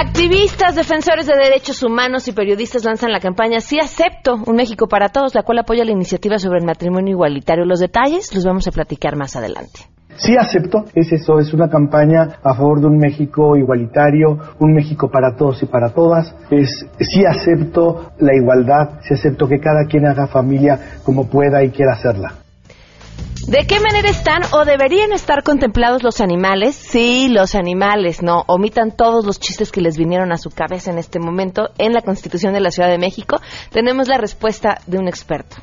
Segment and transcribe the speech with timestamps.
[0.00, 5.10] Activistas, defensores de derechos humanos y periodistas lanzan la campaña Sí acepto un México para
[5.10, 7.66] todos, la cual apoya la iniciativa sobre el matrimonio igualitario.
[7.66, 9.80] Los detalles los vamos a platicar más adelante.
[10.16, 15.10] Sí acepto, es eso, es una campaña a favor de un México igualitario, un México
[15.10, 16.34] para todos y para todas.
[16.50, 21.72] Es sí acepto la igualdad, sí acepto que cada quien haga familia como pueda y
[21.72, 22.36] quiera hacerla.
[23.46, 26.76] ¿De qué manera están o deberían estar contemplados los animales?
[26.76, 28.44] Sí, los animales, no.
[28.46, 32.02] Omitan todos los chistes que les vinieron a su cabeza en este momento en la
[32.02, 33.40] Constitución de la Ciudad de México.
[33.70, 35.56] Tenemos la respuesta de un experto.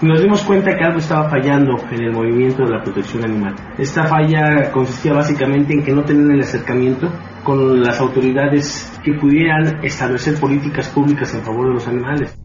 [0.00, 3.54] Nos dimos cuenta que algo estaba fallando en el movimiento de la protección animal.
[3.78, 7.12] Esta falla consistía básicamente en que no tenían el acercamiento
[7.42, 12.38] con las autoridades que pudieran establecer políticas públicas en favor de los animales.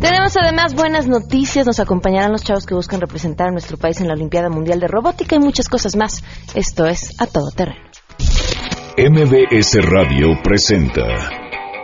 [0.00, 4.08] Tenemos además buenas noticias, nos acompañarán los chavos que buscan representar a nuestro país en
[4.08, 6.24] la Olimpiada Mundial de Robótica y muchas cosas más.
[6.56, 7.78] Esto es A Todo Terreno.
[8.98, 11.02] MBS Radio presenta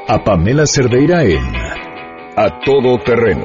[0.08, 1.54] a Pamela Cerdeira en
[2.36, 3.44] A Todo Terreno,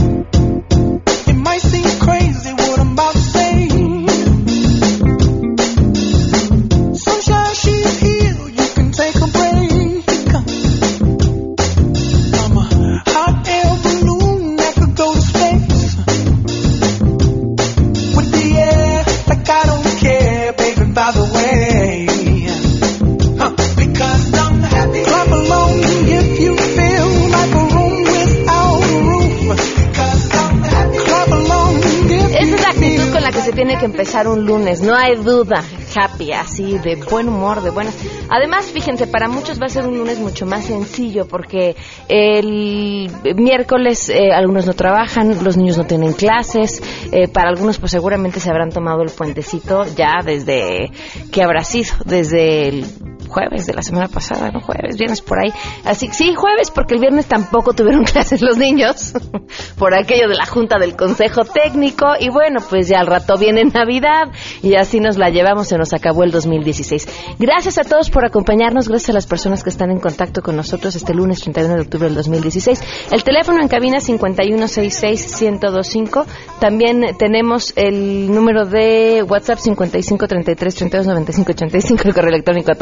[34.11, 35.63] Empezar un lunes, no hay duda.
[35.95, 37.95] Happy, así, de buen humor, de buenas.
[38.29, 41.77] Además, fíjense, para muchos va a ser un lunes mucho más sencillo porque
[42.09, 47.93] el miércoles eh, algunos no trabajan, los niños no tienen clases, eh, para algunos pues
[47.93, 50.91] seguramente se habrán tomado el puentecito ya desde,
[51.31, 51.93] ¿qué habrá sido?
[52.05, 52.85] Desde el
[53.31, 55.51] jueves de la semana pasada, no jueves, viernes por ahí.
[55.85, 59.13] Así sí, jueves, porque el viernes tampoco tuvieron clases los niños
[59.77, 63.63] por aquello de la junta del consejo técnico y bueno, pues ya al rato viene
[63.63, 64.27] Navidad
[64.61, 67.37] y así nos la llevamos, se nos acabó el 2016.
[67.39, 70.95] Gracias a todos por acompañarnos, gracias a las personas que están en contacto con nosotros
[70.95, 73.11] este lunes 31 de octubre del 2016.
[73.11, 76.25] El teléfono en cabina 5166-1025.
[76.59, 82.75] También tenemos el número de WhatsApp 5533-329585, el correo electrónico a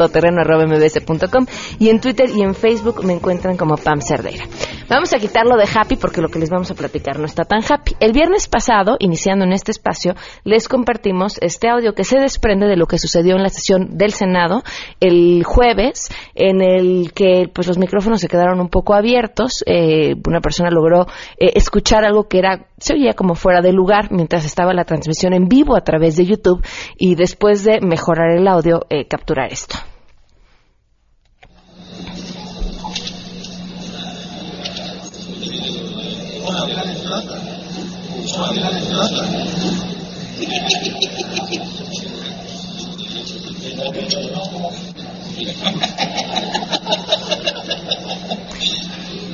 [0.44, 1.46] todoterreno mbs.com
[1.78, 4.44] y en Twitter y en Facebook me encuentran como Pam Cerdeira.
[4.88, 7.60] Vamos a quitarlo de happy porque lo que les vamos a platicar no está tan
[7.62, 7.94] happy.
[8.00, 10.14] El viernes pasado, iniciando en este espacio,
[10.44, 14.12] les compartimos este audio que se desprende de lo que sucedió en la sesión del
[14.12, 14.62] Senado
[14.98, 19.62] el jueves, en el que pues los micrófonos se quedaron un poco abiertos.
[19.66, 21.06] Eh, una persona logró
[21.38, 25.34] eh, escuchar algo que era se oía como fuera de lugar mientras estaba la transmisión
[25.34, 26.64] en vivo a través de YouTube
[26.96, 29.76] y después de mejorar el audio eh, capturar esto.
[36.50, 37.22] Hola, Venezuela.
[38.36, 39.28] Hola, Venezuela.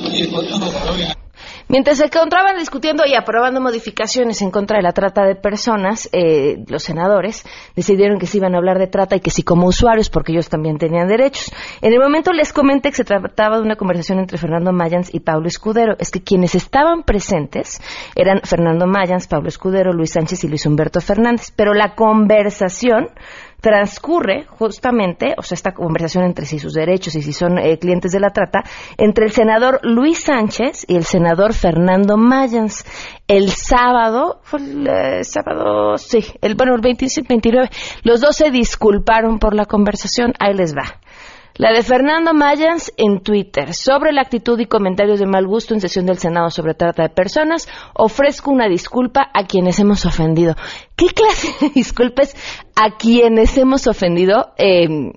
[0.04, 0.58] Oye, ¿cuánto
[1.68, 6.64] Mientras se encontraban discutiendo y aprobando modificaciones en contra de la trata de personas, eh,
[6.68, 7.44] los senadores
[7.74, 10.48] decidieron que se iban a hablar de trata y que sí como usuarios, porque ellos
[10.48, 11.52] también tenían derechos.
[11.82, 15.18] En el momento les comenté que se trataba de una conversación entre Fernando Mayans y
[15.18, 15.96] Pablo Escudero.
[15.98, 17.80] Es que quienes estaban presentes
[18.14, 21.52] eran Fernando Mayans, Pablo Escudero, Luis Sánchez y Luis Humberto Fernández.
[21.56, 23.08] Pero la conversación
[23.60, 28.12] transcurre justamente, o sea, esta conversación entre si sus derechos y si son eh, clientes
[28.12, 28.64] de la trata,
[28.96, 32.84] entre el senador Luis Sánchez y el senador Fernando Mayans.
[33.28, 37.70] El sábado, fue el eh, sábado, sí, el, bueno, el 27, 29,
[38.04, 41.00] los dos se disculparon por la conversación, ahí les va.
[41.58, 43.72] La de Fernando Mayans en Twitter.
[43.72, 47.08] Sobre la actitud y comentarios de mal gusto en sesión del Senado sobre trata de
[47.08, 50.54] personas, ofrezco una disculpa a quienes hemos ofendido.
[50.96, 52.36] ¿Qué clase de disculpas
[52.74, 54.52] a quienes hemos ofendido?
[54.58, 55.12] Em,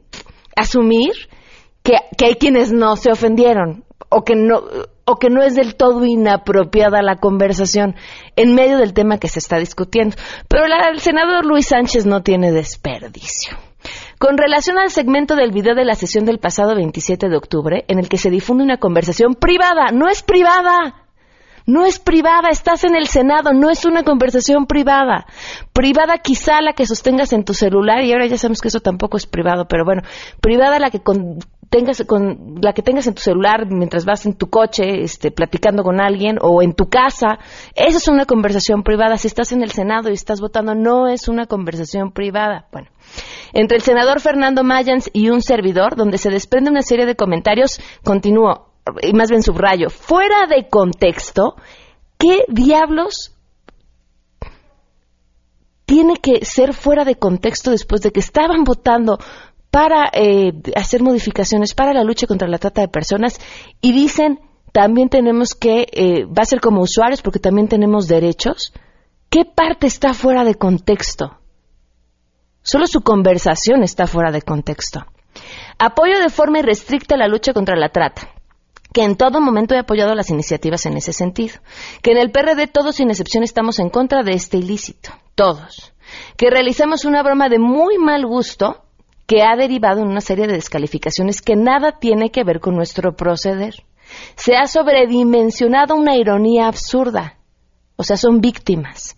[0.55, 1.11] asumir
[1.83, 4.61] que, que hay quienes no se ofendieron o que no
[5.05, 7.95] o que no es del todo inapropiada la conversación
[8.35, 10.15] en medio del tema que se está discutiendo.
[10.47, 13.57] Pero la, el senador Luis Sánchez no tiene desperdicio.
[14.19, 17.99] Con relación al segmento del video de la sesión del pasado 27 de octubre, en
[17.99, 21.05] el que se difunde una conversación privada, no es privada,
[21.65, 25.25] no es privada, estás en el Senado, no es una conversación privada.
[25.71, 29.15] Privada quizá la que sostengas en tu celular, y ahora ya sabemos que eso tampoco
[29.15, 30.01] es privado, pero bueno,
[30.41, 30.99] privada la que
[31.69, 35.83] tengas con la que tengas en tu celular mientras vas en tu coche, este, platicando
[35.83, 37.39] con alguien o en tu casa,
[37.75, 39.17] esa es una conversación privada.
[39.17, 42.67] Si estás en el Senado y estás votando, no es una conversación privada.
[42.71, 42.89] Bueno,
[43.53, 47.79] entre el senador Fernando Mayans y un servidor, donde se desprende una serie de comentarios,
[48.03, 48.69] continúo,
[49.01, 51.55] y más bien subrayo, fuera de contexto,
[52.17, 53.35] ¿qué diablos
[55.85, 59.17] tiene que ser fuera de contexto después de que estaban votando
[59.71, 63.39] para eh, hacer modificaciones para la lucha contra la trata de personas
[63.81, 64.39] y dicen
[64.71, 68.73] también tenemos que, eh, va a ser como usuarios porque también tenemos derechos.
[69.29, 71.39] ¿Qué parte está fuera de contexto?
[72.61, 75.05] Solo su conversación está fuera de contexto.
[75.77, 78.29] Apoyo de forma irrestricta la lucha contra la trata
[78.93, 81.59] que en todo momento he apoyado las iniciativas en ese sentido,
[82.01, 85.93] que en el PRD todos sin excepción estamos en contra de este ilícito, todos,
[86.37, 88.83] que realizamos una broma de muy mal gusto
[89.29, 93.15] que ha derivado en una serie de descalificaciones que nada tiene que ver con nuestro
[93.15, 93.75] proceder.
[94.35, 97.37] Se ha sobredimensionado una ironía absurda,
[97.95, 99.15] o sea, son víctimas.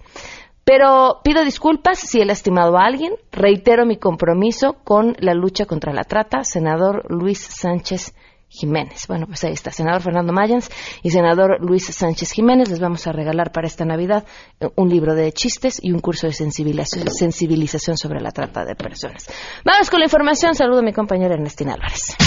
[0.65, 5.93] Pero pido disculpas si he lastimado a alguien, reitero mi compromiso con la lucha contra
[5.93, 8.13] la trata, senador Luis Sánchez
[8.51, 9.07] Jiménez.
[9.07, 10.69] Bueno, pues ahí está, senador Fernando Mayans
[11.01, 12.69] y senador Luis Sánchez Jiménez.
[12.69, 14.25] Les vamos a regalar para esta Navidad
[14.59, 19.31] eh, un libro de chistes y un curso de sensibilización sobre la trata de personas.
[19.63, 20.53] Vamos con la información.
[20.53, 22.17] Saludo a mi compañera Ernestina Álvarez.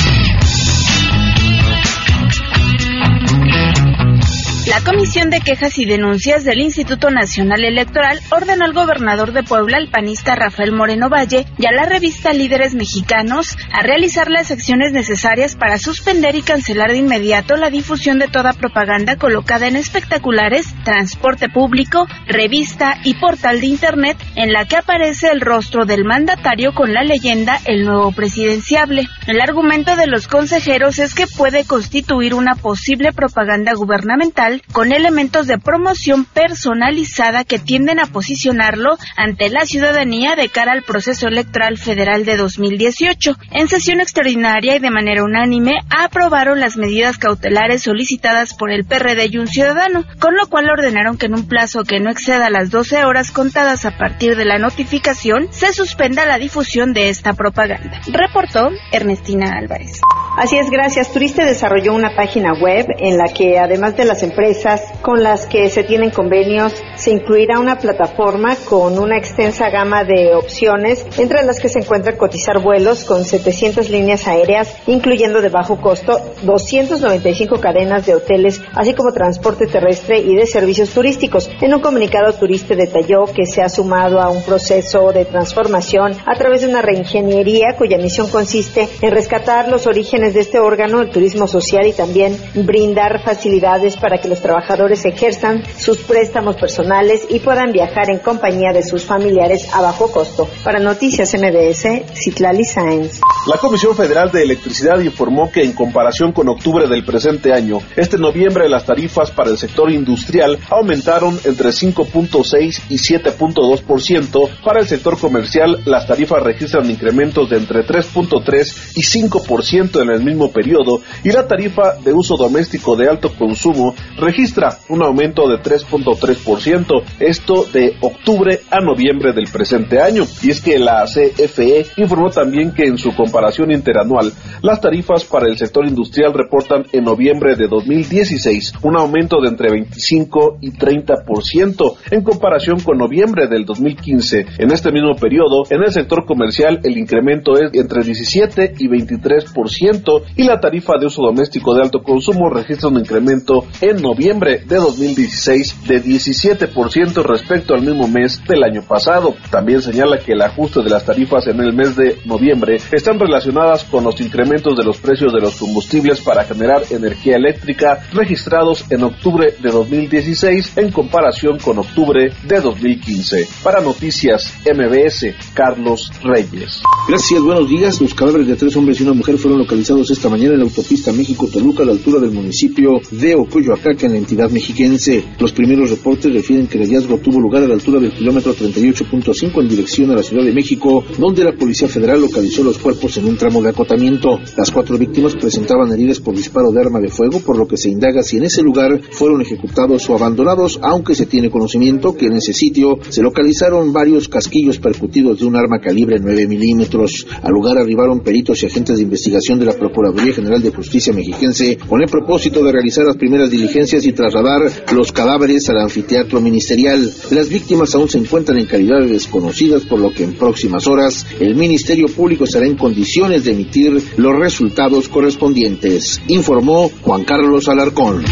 [4.67, 9.77] La Comisión de Quejas y Denuncias del Instituto Nacional Electoral ordenó al gobernador de Puebla,
[9.77, 14.93] el panista Rafael Moreno Valle, y a la revista Líderes Mexicanos a realizar las acciones
[14.93, 20.75] necesarias para suspender y cancelar de inmediato la difusión de toda propaganda colocada en espectaculares,
[20.83, 26.73] transporte público, revista y portal de Internet en la que aparece el rostro del mandatario
[26.73, 29.07] con la leyenda El nuevo presidenciable.
[29.27, 35.47] El argumento de los consejeros es que puede constituir una posible propaganda gubernamental con elementos
[35.47, 41.79] de promoción personalizada que tienden a posicionarlo ante la ciudadanía de cara al proceso electoral
[41.79, 43.37] federal de 2018.
[43.51, 49.29] En sesión extraordinaria y de manera unánime aprobaron las medidas cautelares solicitadas por el PRD
[49.31, 52.71] y un ciudadano, con lo cual ordenaron que en un plazo que no exceda las
[52.71, 58.01] 12 horas contadas a partir de la notificación se suspenda la difusión de esta propaganda.
[58.07, 60.01] Reportó Ernestina Álvarez.
[60.37, 61.13] Así es, gracias.
[61.13, 65.71] Turiste desarrolló una página web en la que además de las empresas con las que
[65.71, 71.61] se tienen convenios, se incluirá una plataforma con una extensa gama de opciones, entre las
[71.61, 78.07] que se encuentra cotizar vuelos con 700 líneas aéreas, incluyendo de bajo costo 295 cadenas
[78.07, 81.51] de hoteles, así como transporte terrestre y de servicios turísticos.
[81.61, 86.35] En un comunicado, Turiste detalló que se ha sumado a un proceso de transformación a
[86.39, 91.11] través de una reingeniería cuya misión consiste en rescatar los orígenes de este órgano, el
[91.11, 96.94] turismo social y también brindar facilidades para que los trabajadores ejerzan sus préstamos personales
[97.29, 100.49] y puedan viajar en compañía de sus familiares a bajo costo.
[100.63, 103.21] Para Noticias MBS, Citlali Sáenz.
[103.49, 108.17] La Comisión Federal de Electricidad informó que en comparación con octubre del presente año, este
[108.17, 114.63] noviembre las tarifas para el sector industrial aumentaron entre 5.6 y 7.2%.
[114.63, 120.23] Para el sector comercial, las tarifas registran incrementos de entre 3.3 y 5% en el
[120.23, 125.57] mismo periodo y la tarifa de uso doméstico de alto consumo registra un aumento de
[125.57, 126.84] 3.3%,
[127.19, 130.25] esto de octubre a noviembre del presente año.
[130.43, 134.33] Y es que la CFE informó también que en su comparación interanual,
[134.63, 139.71] las tarifas para el sector industrial reportan en noviembre de 2016 un aumento de entre
[139.71, 144.47] 25 y 30% en comparación con noviembre del 2015.
[144.59, 150.23] En este mismo periodo, en el sector comercial el incremento es entre 17 y 23%
[150.37, 154.77] y la tarifa de uso doméstico de alto consumo registra un incremento en noviembre de
[154.77, 159.35] 2016 de 17% respecto al mismo mes del año pasado.
[159.51, 163.85] También señala que el ajuste de las tarifas en el mes de noviembre están relacionadas
[163.85, 169.05] con los incrementos de los precios de los combustibles para generar energía eléctrica registrados en
[169.05, 173.49] octubre de 2016 en comparación con octubre de 2015.
[173.63, 176.83] Para Noticias MBS, Carlos Reyes.
[177.09, 178.01] Gracias, buenos días.
[178.01, 181.13] Los cadáveres de tres hombres y una mujer fueron localizados esta mañana en la autopista
[181.13, 185.25] México-Toluca a la altura del municipio de Ocoyoacaca en la entidad mexiquense.
[185.39, 189.61] Los primeros reportes refieren que el hallazgo tuvo lugar a la altura del kilómetro 38.5
[189.61, 193.27] en dirección a la Ciudad de México, donde la Policía Federal localizó los cuerpos en
[193.27, 194.39] un tramo de acotamiento.
[194.57, 197.91] Las cuatro víctimas presentaban heridas por disparo de arma de fuego, por lo que se
[197.91, 202.35] indaga si en ese lugar fueron ejecutados o abandonados, aunque se tiene conocimiento que en
[202.35, 207.27] ese sitio se localizaron varios casquillos percutidos de un arma calibre 9 milímetros.
[207.43, 211.79] Al lugar arribaron peritos y agentes de investigación de la Procuraduría General de Justicia mexiquense
[211.79, 214.63] con el propósito de realizar las primeras diligencias y trasladar
[214.95, 217.13] los cadáveres al anfiteatro ministerial.
[217.31, 221.27] Las víctimas aún se encuentran en calidad de desconocidas, por lo que en próximas horas
[221.41, 228.25] el Ministerio Público estará en condiciones de emitir los resultados correspondientes, informó Juan Carlos Alarcón.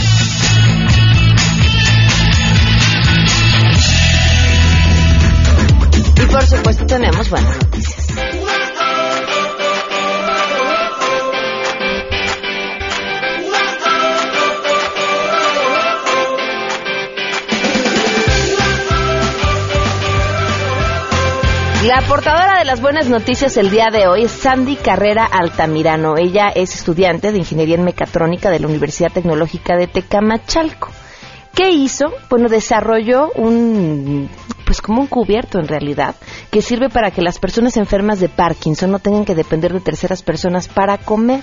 [6.16, 7.59] Y por supuesto tenemos buenas
[21.85, 26.17] La portadora de las buenas noticias el día de hoy es Sandy Carrera Altamirano.
[26.17, 30.91] Ella es estudiante de Ingeniería en Mecatrónica de la Universidad Tecnológica de Tecamachalco.
[31.53, 32.12] ¿Qué hizo?
[32.31, 34.31] Bueno, desarrolló un,
[34.65, 36.15] pues como un cubierto en realidad,
[36.53, 40.23] que sirve para que las personas enfermas de Parkinson no tengan que depender de terceras
[40.23, 41.43] personas para comer.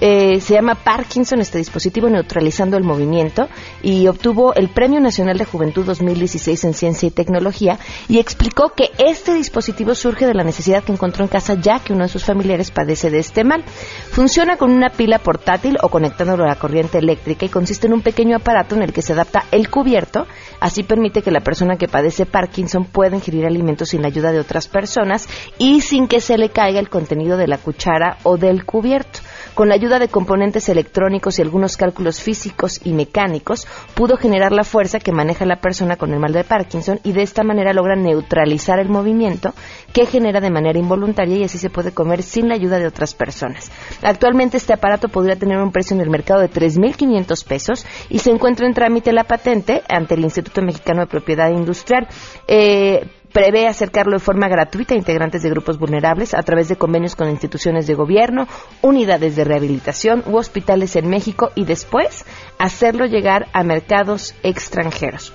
[0.00, 3.48] Eh, se llama Parkinson, este dispositivo neutralizando el movimiento,
[3.82, 8.90] y obtuvo el Premio Nacional de Juventud 2016 en Ciencia y Tecnología, y explicó que
[8.98, 12.24] este dispositivo surge de la necesidad que encontró en casa ya que uno de sus
[12.24, 13.64] familiares padece de este mal.
[14.10, 18.02] Funciona con una pila portátil o conectándolo a la corriente eléctrica y consiste en un
[18.02, 20.26] pequeño aparato en el que se adapta el cubierto,
[20.60, 24.40] así permite que la persona que padece Parkinson pueda ingerir alimentos sin la ayuda de
[24.40, 28.64] otras personas y sin que se le caiga el contenido de la cuchara o del
[28.64, 29.20] cubierto.
[29.54, 34.64] Con la ayuda de componentes electrónicos y algunos cálculos físicos y mecánicos, pudo generar la
[34.64, 37.94] fuerza que maneja la persona con el mal de Parkinson y de esta manera logra
[37.94, 39.54] neutralizar el movimiento
[39.92, 43.14] que genera de manera involuntaria y así se puede comer sin la ayuda de otras
[43.14, 43.70] personas.
[44.02, 48.30] Actualmente este aparato podría tener un precio en el mercado de 3.500 pesos y se
[48.30, 52.08] encuentra en trámite la patente ante el Instituto Mexicano de Propiedad Industrial.
[52.48, 57.16] Eh, prevé acercarlo de forma gratuita a integrantes de grupos vulnerables a través de convenios
[57.16, 58.46] con instituciones de gobierno,
[58.80, 62.24] unidades de rehabilitación u hospitales en México y después
[62.58, 65.34] hacerlo llegar a mercados extranjeros.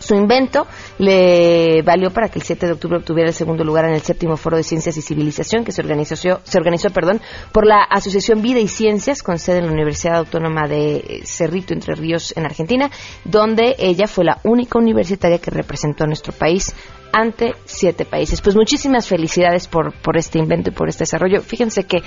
[0.00, 0.66] Su invento
[0.98, 4.36] le valió para que el 7 de octubre obtuviera el segundo lugar en el séptimo
[4.38, 7.20] Foro de Ciencias y Civilización que se organizó, se organizó perdón,
[7.52, 11.94] por la Asociación Vida y Ciencias con sede en la Universidad Autónoma de Cerrito, Entre
[11.94, 12.90] Ríos, en Argentina,
[13.24, 16.74] donde ella fue la única universitaria que representó a nuestro país
[17.12, 18.40] ante siete países.
[18.40, 21.42] Pues muchísimas felicidades por, por este invento y por este desarrollo.
[21.42, 21.98] Fíjense que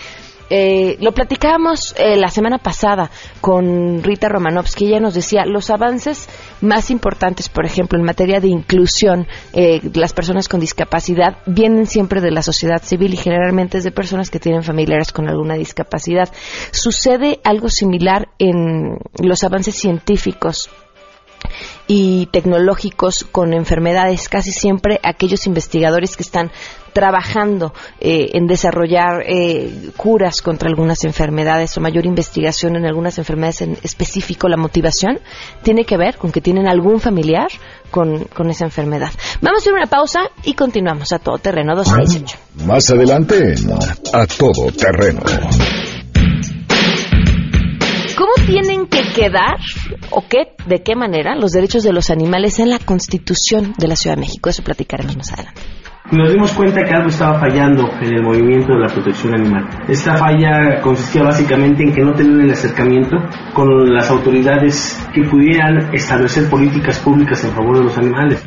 [0.55, 3.09] eh, lo platicábamos eh, la semana pasada
[3.41, 4.85] con Rita Romanovsky.
[4.85, 6.29] Ella nos decía los avances
[6.61, 12.21] más importantes, por ejemplo, en materia de inclusión, eh, las personas con discapacidad vienen siempre
[12.21, 16.31] de la sociedad civil y generalmente es de personas que tienen familiares con alguna discapacidad.
[16.69, 20.69] Sucede algo similar en los avances científicos
[21.87, 26.51] y tecnológicos con enfermedades, casi siempre aquellos investigadores que están
[26.93, 33.61] trabajando eh, en desarrollar eh, curas contra algunas enfermedades o mayor investigación en algunas enfermedades
[33.61, 35.19] en específico, la motivación
[35.63, 37.47] tiene que ver con que tienen algún familiar
[37.91, 39.11] con, con esa enfermedad.
[39.41, 42.37] Vamos a hacer una pausa y continuamos a todo terreno 218.
[42.65, 43.55] Más adelante
[44.13, 45.21] A Todo Terreno.
[48.15, 49.57] ¿Cómo tienen que quedar
[50.11, 53.95] o qué, de qué manera los derechos de los animales en la Constitución de la
[53.95, 54.49] Ciudad de México?
[54.49, 55.61] Eso platicaremos más adelante.
[56.13, 59.67] Nos dimos cuenta que algo estaba fallando en el movimiento de la protección animal.
[59.87, 63.17] Esta falla consistía básicamente en que no tenían el acercamiento
[63.55, 68.45] con las autoridades que pudieran establecer políticas públicas en favor de los animales.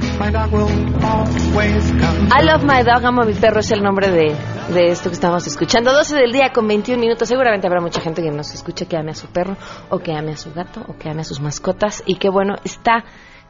[2.39, 4.35] I Love My Dog, amo a mi perro, es el nombre de,
[4.73, 5.93] de esto que estamos escuchando.
[5.93, 7.27] 12 del día con 21 minutos.
[7.27, 9.57] Seguramente habrá mucha gente que nos escuche que ame a su perro,
[9.89, 12.03] o que ame a su gato, o que ame a sus mascotas.
[12.05, 13.03] Y que bueno, está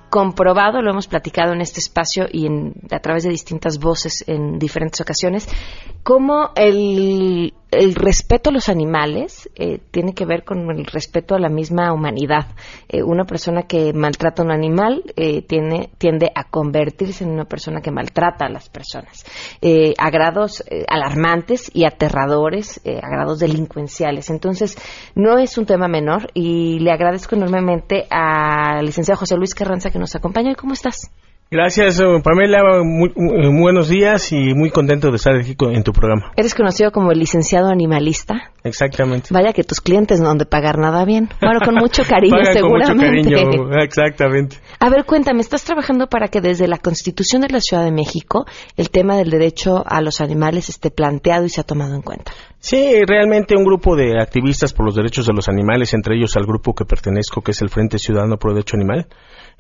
[0.10, 4.60] comprobado, lo hemos platicado en este espacio y en, a través de distintas voces en
[4.60, 5.48] diferentes ocasiones,
[6.04, 11.40] cómo el el respeto a los animales eh, tiene que ver con el respeto a
[11.40, 12.48] la misma humanidad.
[12.90, 17.46] Eh, una persona que maltrata a un animal eh, tiene, tiende a convertirse en una
[17.46, 19.26] persona que maltrata a las personas,
[19.98, 24.30] a grados alarmantes y aterradores, a grados delincuenciales.
[24.30, 24.78] Entonces,
[25.16, 30.00] no es un tema menor y le agradezco enormemente al licenciado José Luis Carranza que
[30.00, 30.56] nos acompaña.
[30.56, 31.12] ¿Cómo estás?
[31.54, 32.62] Gracias, eh, Pamela.
[32.82, 36.32] Muy, muy, buenos días y muy contento de estar aquí en tu programa.
[36.38, 38.52] Eres conocido como el licenciado animalista.
[38.64, 39.28] Exactamente.
[39.34, 41.28] Vaya que tus clientes no han de pagar nada bien.
[41.42, 43.34] Bueno, con mucho cariño, seguramente.
[43.34, 44.60] Con mucho cariño, exactamente.
[44.80, 48.46] A ver, cuéntame, ¿estás trabajando para que desde la Constitución de la Ciudad de México
[48.78, 52.32] el tema del derecho a los animales esté planteado y se ha tomado en cuenta?
[52.60, 56.46] Sí, realmente un grupo de activistas por los derechos de los animales, entre ellos al
[56.46, 59.08] grupo que pertenezco, que es el Frente Ciudadano por el Derecho Animal,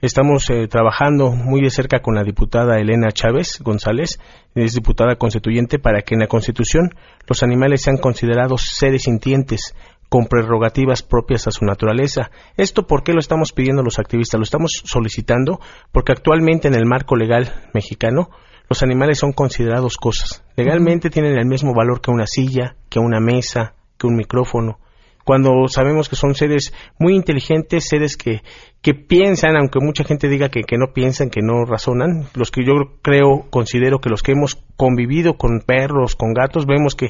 [0.01, 4.19] Estamos eh, trabajando muy de cerca con la diputada Elena Chávez González,
[4.55, 6.89] es diputada constituyente, para que en la Constitución
[7.27, 9.75] los animales sean considerados seres sintientes
[10.09, 12.31] con prerrogativas propias a su naturaleza.
[12.57, 14.39] ¿Esto por qué lo estamos pidiendo los activistas?
[14.39, 15.59] Lo estamos solicitando
[15.91, 18.31] porque actualmente en el marco legal mexicano
[18.71, 20.43] los animales son considerados cosas.
[20.57, 24.79] Legalmente tienen el mismo valor que una silla, que una mesa, que un micrófono
[25.23, 28.41] cuando sabemos que son seres muy inteligentes, seres que,
[28.81, 32.65] que piensan, aunque mucha gente diga que, que, no piensan, que no razonan, los que
[32.65, 32.73] yo
[33.03, 37.09] creo, considero que los que hemos convivido con perros, con gatos, vemos que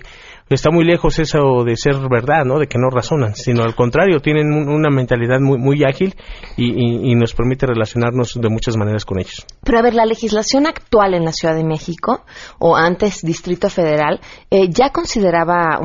[0.49, 2.59] está muy lejos eso de ser verdad, ¿no?
[2.59, 6.13] De que no razonan, sino al contrario, tienen una mentalidad muy, muy ágil
[6.57, 9.45] y, nos permite relacionarnos de muchas maneras con ellos.
[9.63, 12.25] Pero a ver, la legislación actual en la Ciudad de México,
[12.57, 15.79] o antes Distrito Federal, eh, ya consideraba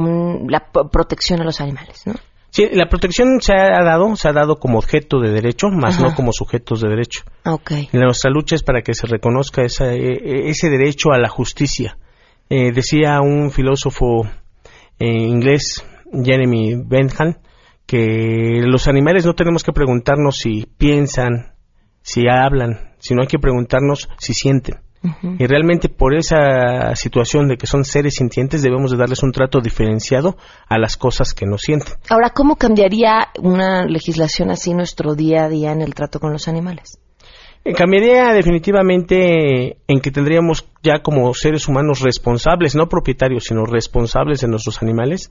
[0.48, 2.14] la protección a los animales, ¿no?
[2.56, 6.14] Sí, la protección se ha dado, se ha dado como objeto de derecho, más no
[6.14, 7.20] como sujetos de derecho.
[7.44, 7.90] Okay.
[7.92, 11.98] Nuestra lucha es para que se reconozca esa, e, e, ese derecho a la justicia.
[12.48, 14.26] Eh, decía un filósofo
[14.98, 17.34] eh, inglés, Jeremy Bentham,
[17.84, 21.52] que los animales no tenemos que preguntarnos si piensan,
[22.00, 24.76] si hablan, sino hay que preguntarnos si sienten.
[25.38, 29.60] Y realmente por esa situación de que son seres sintientes debemos de darles un trato
[29.60, 30.36] diferenciado
[30.68, 31.94] a las cosas que no sienten.
[32.08, 36.48] Ahora, ¿cómo cambiaría una legislación así nuestro día a día en el trato con los
[36.48, 36.98] animales?
[37.66, 44.40] Eh, cambiaría definitivamente en que tendríamos ya como seres humanos responsables, no propietarios, sino responsables
[44.40, 45.30] de nuestros animales,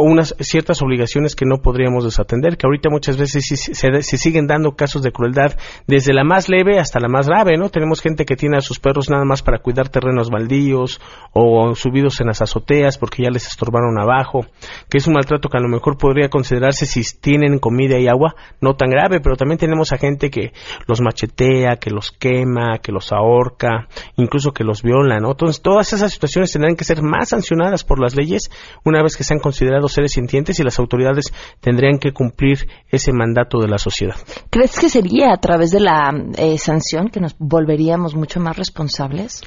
[0.00, 5.02] unas ciertas obligaciones que no podríamos desatender, que ahorita muchas veces se, siguen dando casos
[5.02, 7.68] de crueldad desde la más leve hasta la más grave, ¿no?
[7.68, 11.00] Tenemos gente que tiene a sus perros nada más para cuidar terrenos baldíos
[11.32, 14.46] o subidos en las azoteas porque ya les estorbaron abajo,
[14.88, 18.34] que es un maltrato que a lo mejor podría considerarse si tienen comida y agua
[18.60, 20.52] no tan grave, pero también tenemos a gente que
[20.86, 25.30] los machetea, que los quema, que los ahorca, incluso que los viola, ¿no?
[25.32, 28.50] Entonces todas esas situaciones tendrán que ser más sancionadas por las leyes
[28.84, 33.58] una vez que sean considerados seres sintientes y las autoridades tendrían que cumplir ese mandato
[33.58, 34.16] de la sociedad.
[34.50, 39.42] ¿Crees que sería a través de la eh, sanción que nos volveríamos mucho más responsables?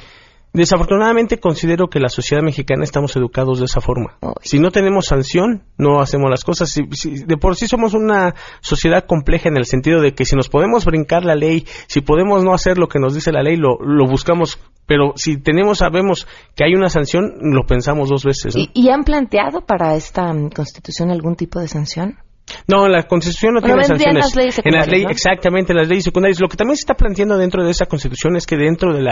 [0.53, 4.17] Desafortunadamente considero que la sociedad mexicana estamos educados de esa forma.
[4.41, 6.71] Si no tenemos sanción, no hacemos las cosas.
[6.73, 10.85] de por sí somos una sociedad compleja en el sentido de que si nos podemos
[10.85, 14.05] brincar la ley, si podemos no hacer lo que nos dice la ley, lo, lo
[14.07, 14.59] buscamos.
[14.85, 18.53] Pero si tenemos, sabemos que hay una sanción, lo pensamos dos veces.
[18.55, 22.19] ¿Y han planteado para esta mm, constitución algún tipo de sanción?
[22.67, 24.15] No, la Constitución no tiene sanciones.
[24.15, 26.39] En las leyes secundarias, Exactamente, en las leyes secundarias.
[26.39, 29.07] Lo que también se está planteando dentro de esa Constitución es que dentro del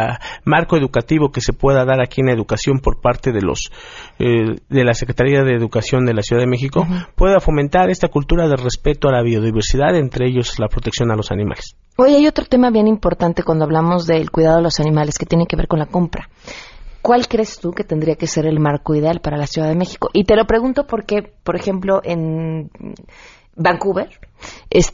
[0.46, 3.72] marco educativo que se pueda dar aquí en educación por parte de los
[4.20, 8.48] eh, de la Secretaría de Educación de la Ciudad de México pueda fomentar esta cultura
[8.48, 11.76] de respeto a la biodiversidad, entre ellos la protección a los animales.
[11.98, 15.46] Hoy hay otro tema bien importante cuando hablamos del cuidado de los animales que tiene
[15.46, 16.30] que ver con la compra.
[17.02, 20.10] ¿Cuál crees tú que tendría que ser el marco ideal para la Ciudad de México?
[20.14, 22.70] Y te lo pregunto porque, por ejemplo, en
[23.56, 24.10] Vancouver,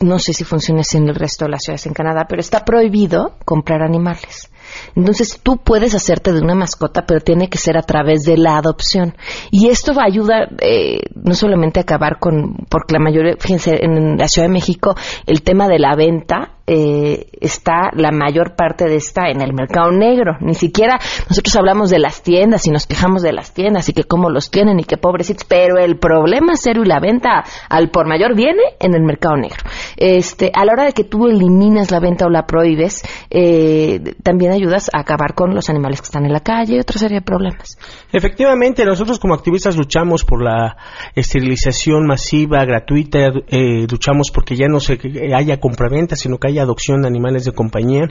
[0.01, 3.35] no sé si funciona en el resto de las ciudades en Canadá, pero está prohibido
[3.45, 4.49] comprar animales.
[4.95, 8.57] Entonces tú puedes hacerte de una mascota, pero tiene que ser a través de la
[8.57, 9.15] adopción.
[9.51, 13.83] Y esto va a ayudar eh, no solamente a acabar con, porque la mayoría, fíjense,
[13.83, 18.85] en la Ciudad de México el tema de la venta eh, está la mayor parte
[18.85, 20.37] de esta en el mercado negro.
[20.41, 20.99] Ni siquiera
[21.29, 24.51] nosotros hablamos de las tiendas y nos quejamos de las tiendas y que cómo los
[24.51, 28.61] tienen y que pobrecitos, pero el problema serio y la venta al por mayor viene
[28.81, 29.63] en el mercado negro.
[29.95, 34.51] Este, a la hora de que tú eliminas la venta o la prohíbes, eh, también
[34.51, 37.21] ayudas a acabar con los animales que están en la calle y otra serie de
[37.21, 37.77] problemas.
[38.11, 40.75] Efectivamente, nosotros como activistas luchamos por la
[41.15, 44.99] esterilización masiva, gratuita, eh, luchamos porque ya no se
[45.33, 48.03] haya compraventa, sino que haya adopción de animales de compañía.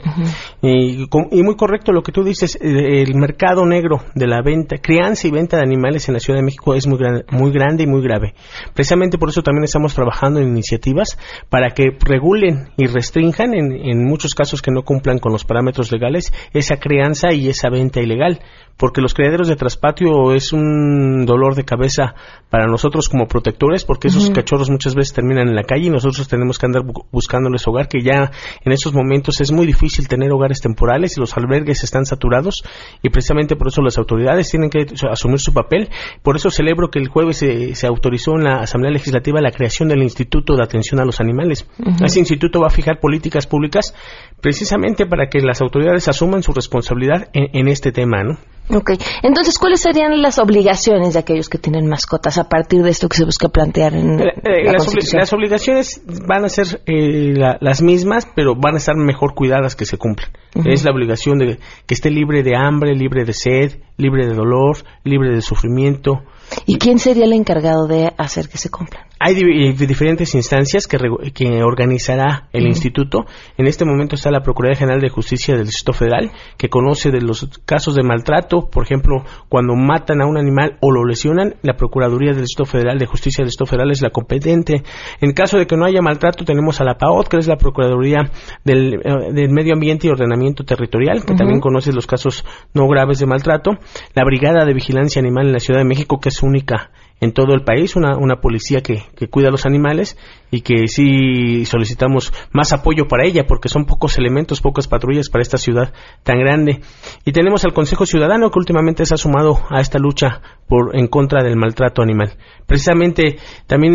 [0.61, 1.07] y,
[1.43, 5.31] muy correcto lo que tú dices, eh, el mercado negro de la venta, crianza y
[5.31, 6.99] venta de animales en la Ciudad de México es muy,
[7.31, 8.33] muy grande y muy grave.
[8.73, 11.17] Precisamente por eso también estamos trabajando en iniciativas
[11.49, 15.91] para que regulen y restrinjan, en, en muchos casos que no cumplan con los parámetros
[15.91, 18.39] legales, esa crianza y esa venta ilegal
[18.77, 22.13] porque los criaderos de traspatio es un dolor de cabeza
[22.49, 26.27] para nosotros como protectores, porque esos cachorros muchas veces terminan en la calle y nosotros
[26.27, 28.31] tenemos que andar buscándoles hogar, que ya
[28.63, 32.63] en estos momentos es muy difícil tener hogares temporales y los albergues están saturados
[33.01, 35.89] y precisamente por eso las autoridades tienen que asumir su papel.
[36.23, 40.03] Por eso celebro que el jueves se, autorizó en la Asamblea Legislativa la creación del
[40.03, 41.67] Instituto de Atención a los Animales.
[42.03, 43.93] Ese instituto va a fijar políticas públicas
[44.41, 48.37] precisamente para que las autoridades asuman su responsabilidad en, en este tema, ¿no?
[48.69, 48.91] Ok,
[49.23, 53.15] entonces, ¿cuáles serían las obligaciones de aquellos que tienen mascotas a partir de esto que
[53.15, 57.81] se busca plantear en eh, eh, la las, las, obligaciones van a ser eh, las
[57.81, 60.29] mismas, pero van a estar mejor cuidadas que se cumplen.
[60.65, 64.77] Es la obligación de que esté libre de hambre, libre de sed, libre de dolor,
[65.03, 66.23] libre de sufrimiento.
[66.65, 69.07] ¿Y quién sería el encargado de hacer que se cumplan?
[69.19, 70.97] Hay diferentes instancias que,
[71.33, 73.25] que organizará el instituto.
[73.57, 77.21] En este momento está la Procuraduría General de Justicia del Distrito Federal, que conoce de
[77.21, 81.75] los casos de maltrato, por ejemplo, cuando matan a un animal o lo lesionan, la
[81.75, 84.83] Procuraduría del Distrito Federal de Justicia del Distrito Federal es la competente.
[85.19, 88.29] En caso de que no haya maltrato, tenemos a la PAOT, que es la Procuraduría
[88.63, 93.25] del, eh, Medio Ambiente y Ordenamiento Territorial, que también conoce los casos no graves de
[93.25, 93.71] maltrato.
[94.13, 97.53] La Brigada de Vigilancia Animal en la Ciudad de México, que es única en todo
[97.53, 100.17] el país, una, una policía que, que cuida a los animales
[100.51, 105.41] y que sí solicitamos más apoyo para ella porque son pocos elementos, pocas patrullas para
[105.41, 106.81] esta ciudad tan grande.
[107.25, 111.07] Y tenemos al Consejo Ciudadano que últimamente se ha sumado a esta lucha por en
[111.07, 112.33] contra del maltrato animal.
[112.65, 113.93] Precisamente también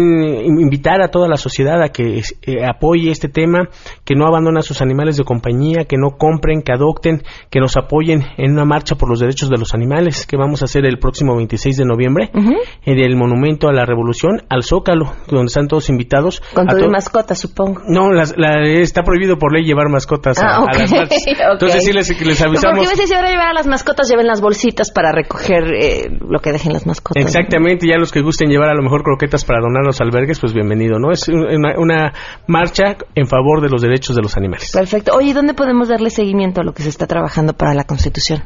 [0.58, 3.68] invitar a toda la sociedad a que eh, apoye este tema,
[4.12, 7.78] que no abandone a sus animales de compañía, que no compren, que adopten, que nos
[7.78, 10.98] apoyen en una marcha por los derechos de los animales que vamos a hacer el
[10.98, 15.88] próximo 26 de noviembre en el Monumento a la Revolución al Zócalo, donde están todos
[15.88, 17.80] invitados con tu mascotas, supongo.
[17.88, 21.24] No, está prohibido por ley llevar mascotas a, ah, las marchas.
[21.52, 22.60] Entonces sí les, avisamos.
[22.62, 26.18] Porque a veces si ahora llevar a las mascotas, lleven las bolsitas para recoger eh,
[26.20, 27.24] lo que dejen las mascotas.
[27.24, 30.38] Exactamente, ya los que gusten llevar a lo mejor croquetas para donar a los albergues,
[30.38, 31.12] pues bienvenido, ¿no?
[31.12, 32.12] Es una, una
[32.46, 34.70] marcha en favor de los derechos de los animales.
[34.72, 35.12] Perfecto.
[35.14, 38.42] Oye, ¿dónde podemos darle seguimiento a lo que se está trabajando para la Constitución?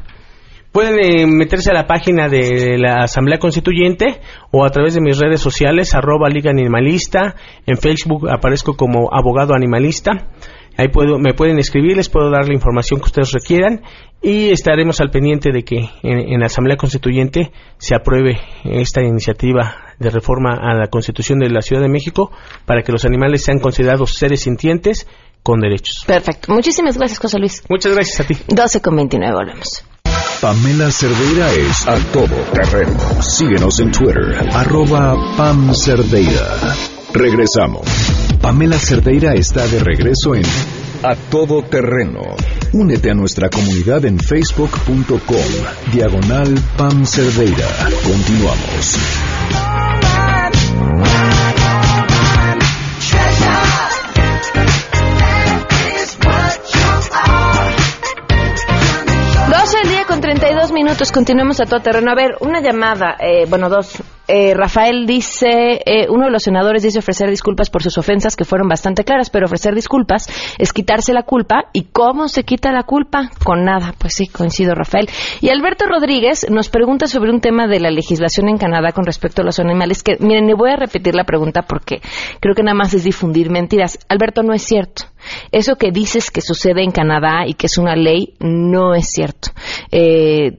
[0.71, 5.17] Pueden eh, meterse a la página de la Asamblea Constituyente o a través de mis
[5.17, 7.35] redes sociales, arroba Liga Animalista.
[7.65, 10.11] En Facebook aparezco como abogado animalista.
[10.77, 13.81] Ahí puedo, me pueden escribir, les puedo dar la información que ustedes requieran
[14.21, 20.11] y estaremos al pendiente de que en, la Asamblea Constituyente se apruebe esta iniciativa de
[20.11, 22.31] reforma a la Constitución de la Ciudad de México
[22.65, 25.07] para que los animales sean considerados seres sintientes
[25.47, 26.03] con derechos.
[26.05, 26.51] Perfecto.
[26.51, 27.63] Muchísimas gracias, José Luis.
[27.69, 28.35] Muchas gracias a ti.
[28.49, 29.81] 12 con 29, volvemos.
[30.41, 33.21] Pamela Cerdeira es a todo terreno.
[33.21, 36.75] Síguenos en Twitter, arroba Pam Cerdeira.
[37.13, 37.87] Regresamos.
[38.41, 40.43] Pamela Cerdeira está de regreso en
[41.03, 42.35] A Todo Terreno.
[42.73, 47.69] Únete a nuestra comunidad en facebook.com, diagonal Pam Cerdeira.
[48.03, 48.97] Continuamos.
[60.77, 62.11] Minutos, continuemos a todo terreno.
[62.11, 63.97] A ver, una llamada, eh, bueno, dos.
[64.27, 68.45] Eh, Rafael dice, eh, uno de los senadores dice ofrecer disculpas por sus ofensas que
[68.45, 71.69] fueron bastante claras, pero ofrecer disculpas es quitarse la culpa.
[71.73, 73.31] ¿Y cómo se quita la culpa?
[73.43, 73.93] Con nada.
[73.97, 75.09] Pues sí, coincido, Rafael.
[75.41, 79.41] Y Alberto Rodríguez nos pregunta sobre un tema de la legislación en Canadá con respecto
[79.41, 82.01] a los animales, que miren, le voy a repetir la pregunta porque
[82.39, 83.99] creo que nada más es difundir mentiras.
[84.09, 85.03] Alberto, no es cierto.
[85.51, 89.49] Eso que dices que sucede en Canadá y que es una ley, no es cierto.
[89.91, 90.57] Eh,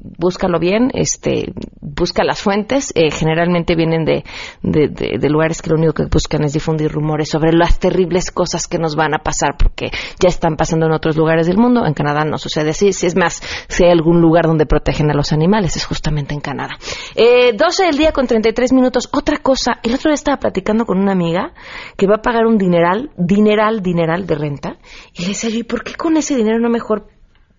[0.00, 4.24] búscalo bien, este, busca las fuentes, eh, generalmente vienen de,
[4.62, 8.78] de, lugares que lo único que buscan es difundir rumores sobre las terribles cosas que
[8.78, 9.90] nos van a pasar, porque
[10.20, 13.16] ya están pasando en otros lugares del mundo, en Canadá no sucede así, si es
[13.16, 16.76] más, si hay algún lugar donde protegen a los animales, es justamente en Canadá.
[17.14, 20.98] Eh, 12 del día con 33 minutos, otra cosa, el otro día estaba platicando con
[20.98, 21.52] una amiga
[21.96, 24.76] que va a pagar un dineral, dineral, dineral de renta,
[25.14, 27.11] y le decía ¿y por qué con ese dinero no mejor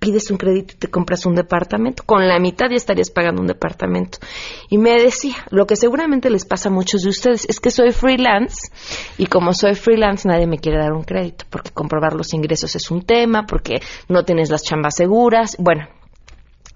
[0.03, 2.03] pides un crédito y te compras un departamento.
[2.05, 4.17] Con la mitad ya estarías pagando un departamento.
[4.69, 7.91] Y me decía, lo que seguramente les pasa a muchos de ustedes es que soy
[7.93, 8.69] freelance
[9.17, 12.91] y como soy freelance nadie me quiere dar un crédito porque comprobar los ingresos es
[12.91, 15.55] un tema, porque no tienes las chambas seguras.
[15.57, 15.87] Bueno,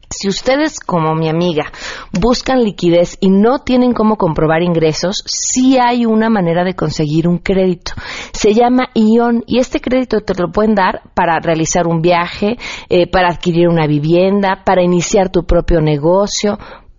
[0.10, 1.66] Si ustedes, como mi amiga,
[2.14, 7.40] buscan liquidez y no tienen cómo comprobar ingresos, sí hay una manera de conseguir un
[7.40, 7.92] crédito.
[8.32, 13.08] Se llama ION y este crédito te lo pueden dar para realizar un viaje, eh,
[13.12, 16.58] para adquirir una vivienda, para iniciar tu propio negocio,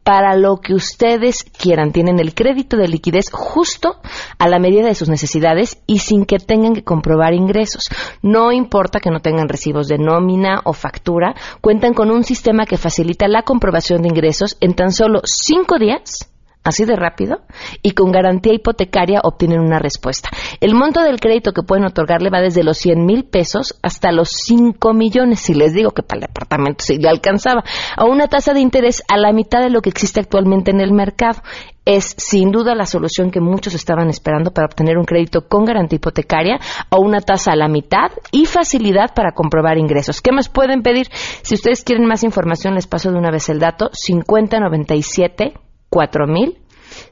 [0.09, 1.92] para lo que ustedes quieran.
[1.92, 3.97] Tienen el crédito de liquidez justo
[4.38, 7.90] a la medida de sus necesidades y sin que tengan que comprobar ingresos.
[8.23, 12.79] No importa que no tengan recibos de nómina o factura, cuentan con un sistema que
[12.79, 16.31] facilita la comprobación de ingresos en tan solo cinco días
[16.68, 17.40] así de rápido,
[17.83, 20.31] y con garantía hipotecaria obtienen una respuesta.
[20.61, 24.31] El monto del crédito que pueden otorgarle va desde los 100 mil pesos hasta los
[24.31, 27.64] 5 millones, si les digo que para el departamento se le alcanzaba,
[27.96, 30.92] a una tasa de interés a la mitad de lo que existe actualmente en el
[30.92, 31.40] mercado.
[31.85, 35.96] Es sin duda la solución que muchos estaban esperando para obtener un crédito con garantía
[35.96, 40.20] hipotecaria a una tasa a la mitad y facilidad para comprobar ingresos.
[40.20, 41.09] ¿Qué más pueden pedir?
[41.42, 45.54] Si ustedes quieren más información, les paso de una vez el dato 5097
[45.90, 46.59] 4000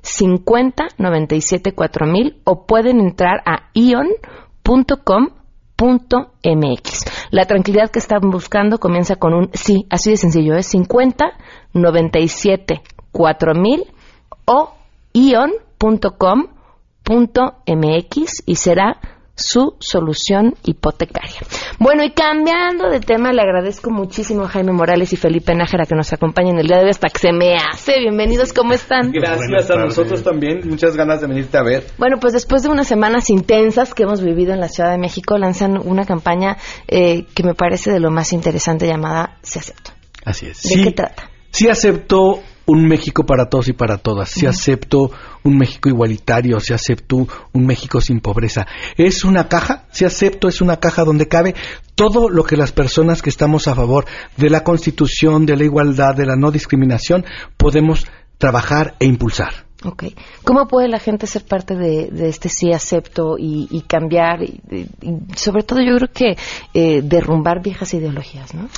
[0.03, 4.25] 50 97 4000 o pueden entrar a ion.com.mx.
[7.31, 11.33] La tranquilidad que están buscando comienza con un sí, así de sencillo, es 50
[11.73, 13.85] 97 4000
[14.47, 14.75] o
[15.13, 16.03] ion.com.mx
[18.47, 19.01] y será
[19.37, 21.41] su solución hipotecaria.
[21.79, 25.95] Bueno, y cambiando de tema, le agradezco muchísimo a Jaime Morales y Felipe Nájera que
[25.95, 27.99] nos acompañan el día de hoy hasta que se me hace.
[28.01, 29.13] Bienvenidos, ¿cómo están?
[29.13, 31.85] Gracias a nosotros también, muchas ganas de venirte a ver.
[31.99, 35.37] Bueno, pues después de unas semanas intensas que hemos vivido en la Ciudad de México,
[35.37, 36.57] lanzan una campaña
[36.89, 39.93] eh, que me parece de lo más interesante llamada Se Acepto.
[40.25, 40.63] Así es.
[40.63, 41.31] ¿De qué trata?
[41.51, 44.29] Sí acepto un México para todos y para todas.
[44.29, 45.11] Si acepto
[45.45, 48.67] un México igualitario, si acepto un México sin pobreza.
[48.97, 51.55] Es una caja, si acepto, es una caja donde cabe
[51.95, 54.05] todo lo que las personas que estamos a favor
[54.37, 57.25] de la Constitución, de la igualdad, de la no discriminación,
[57.57, 58.07] podemos
[58.39, 59.67] trabajar e impulsar.
[59.85, 60.05] Ok.
[60.43, 64.43] ¿Cómo puede la gente ser parte de, este sí acepto y, cambiar?
[64.43, 64.61] Y,
[65.37, 66.37] sobre todo yo creo que
[66.75, 68.69] eh, derrumbar viejas ideologías, ¿no?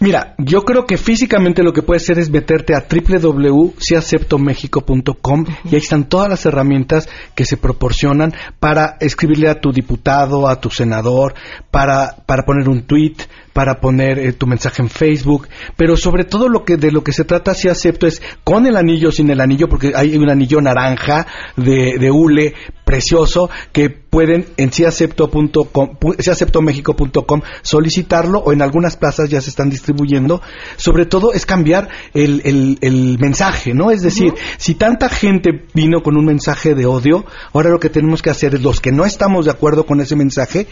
[0.00, 5.80] Mira, yo creo que físicamente lo que puedes hacer es meterte a www.siaceptomexico.com y ahí
[5.80, 11.34] están todas las herramientas que se proporcionan para escribirle a tu diputado, a tu senador,
[11.70, 13.14] para, para poner un tweet,
[13.54, 17.12] para poner eh, tu mensaje en Facebook, pero sobre todo lo que de lo que
[17.12, 20.60] se trata si acepto es con el anillo, sin el anillo, porque hay un anillo
[20.60, 29.40] naranja de, de hule precioso que pueden en siaceptomexico.com solicitarlo o en algunas plazas ya
[29.40, 30.42] se están distribuyendo.
[30.76, 33.90] Sobre todo es cambiar el, el, mensaje, ¿no?
[33.90, 38.20] Es decir, si tanta gente vino con un mensaje de odio, ahora lo que tenemos
[38.20, 40.66] que hacer es los que no estamos de acuerdo con ese mensaje,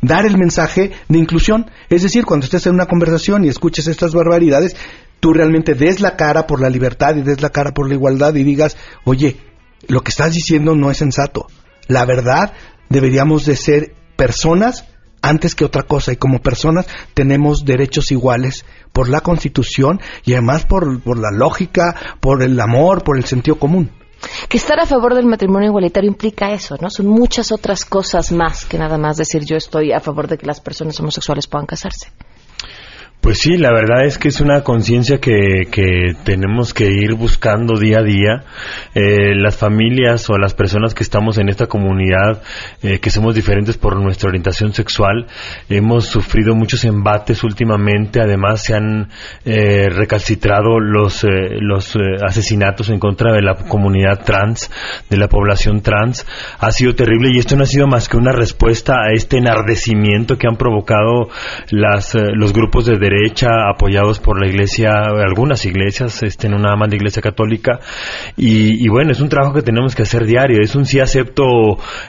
[0.00, 1.70] dar el mensaje de inclusión.
[1.88, 4.76] Es decir, cuando estés en una conversación y escuches estas barbaridades,
[5.20, 8.34] tú realmente des la cara por la libertad y des la cara por la igualdad
[8.34, 9.36] y digas, oye,
[9.86, 11.46] lo que estás diciendo no es sensato.
[11.86, 12.52] La verdad,
[12.88, 14.84] deberíamos de ser personas
[15.22, 20.64] antes que otra cosa y como personas tenemos derechos iguales por la constitución y además
[20.64, 23.90] por, por la lógica, por el amor, por el sentido común.
[24.48, 26.90] Que estar a favor del matrimonio igualitario implica eso, ¿no?
[26.90, 30.46] Son muchas otras cosas más que nada más decir yo estoy a favor de que
[30.46, 32.08] las personas homosexuales puedan casarse.
[33.20, 37.76] Pues sí, la verdad es que es una conciencia que, que, tenemos que ir buscando
[37.76, 38.44] día a día.
[38.94, 42.42] Eh, las familias o las personas que estamos en esta comunidad,
[42.82, 45.26] eh, que somos diferentes por nuestra orientación sexual,
[45.68, 48.20] hemos sufrido muchos embates últimamente.
[48.20, 49.10] Además, se han
[49.44, 54.70] eh, recalcitrado los, eh, los eh, asesinatos en contra de la comunidad trans,
[55.10, 56.24] de la población trans.
[56.60, 60.38] Ha sido terrible y esto no ha sido más que una respuesta a este enardecimiento
[60.38, 61.28] que han provocado
[61.70, 64.90] las, eh, los grupos de derecha, apoyados por la iglesia,
[65.26, 67.80] algunas iglesias, este, no nada más la iglesia católica,
[68.36, 71.44] y, bueno, es un trabajo que tenemos que hacer diario, es un sí acepto,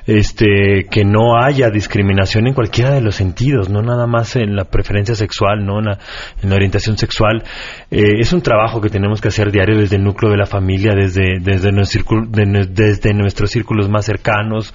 [0.05, 4.65] este, que no haya discriminación en cualquiera de los sentidos, no nada más en la
[4.65, 7.43] preferencia sexual, no en la, orientación sexual,
[7.89, 10.93] eh, es un trabajo que tenemos que hacer diario desde el núcleo de la familia,
[10.93, 14.73] desde, desde, nuestro, desde nuestros círculos más cercanos,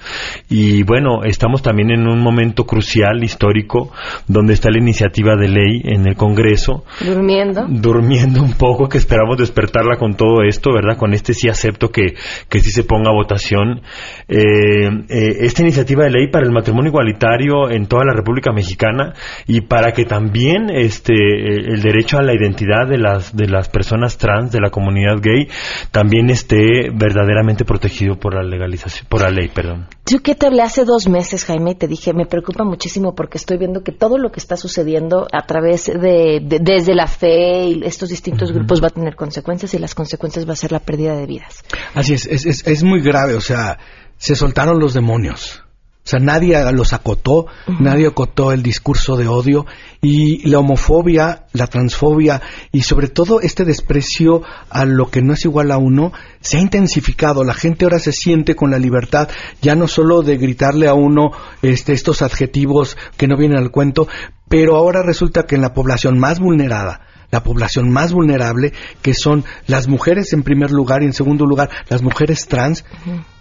[0.49, 3.93] y bueno, estamos también en un momento crucial, histórico,
[4.27, 6.85] donde está la iniciativa de ley en el Congreso.
[7.01, 7.67] Durmiendo.
[7.69, 10.97] Durmiendo un poco, que esperamos despertarla con todo esto, ¿verdad?
[10.97, 12.15] Con este sí acepto que,
[12.49, 13.83] que sí se ponga a votación.
[14.29, 19.15] Eh, eh, esta iniciativa de ley para el matrimonio igualitario en toda la República Mexicana
[19.47, 24.19] y para que también este, el derecho a la identidad de las, de las personas
[24.19, 25.49] trans, de la comunidad gay,
[25.91, 29.87] también esté verdaderamente protegido por la legalización, por la ley, perdón.
[30.07, 33.39] Yo que te hablé hace dos meses, Jaime, y te dije, me preocupa muchísimo porque
[33.39, 37.65] estoy viendo que todo lo que está sucediendo a través de de, desde la fe
[37.65, 40.81] y estos distintos grupos va a tener consecuencias y las consecuencias va a ser la
[40.81, 41.65] pérdida de vidas.
[41.95, 43.79] Así es, es, es, es muy grave, o sea,
[44.17, 45.64] se soltaron los demonios.
[46.05, 47.47] O sea, nadie los acotó,
[47.81, 49.65] nadie acotó el discurso de odio
[50.03, 55.47] y la homofobia, la transfobia y sobre todo este desprecio a lo que no es
[55.47, 56.13] igual a uno
[56.43, 57.43] se ha intensificado.
[57.43, 59.31] La gente ahora se siente con la libertad
[59.63, 61.31] ya no solo de gritarle a uno
[61.63, 64.07] este, estos adjetivos que no vienen al cuento,
[64.47, 67.01] pero ahora resulta que en la población más vulnerada,
[67.35, 71.69] la población más vulnerable, que son las mujeres en primer lugar y en segundo lugar
[71.89, 72.85] las mujeres trans,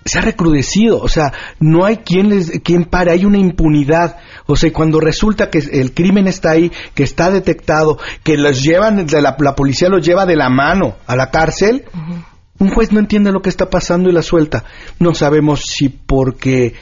[0.04, 4.56] se ha recrudecido, o sea, no hay quien les quien pare, hay una impunidad, o
[4.56, 9.38] sea, cuando resulta que el crimen está ahí, que está detectado, que los llevan la,
[9.40, 11.86] la policía los lleva de la mano a la cárcel,
[12.58, 14.64] un juez no entiende lo que está pasando y la suelta.
[15.00, 16.74] No sabemos si porque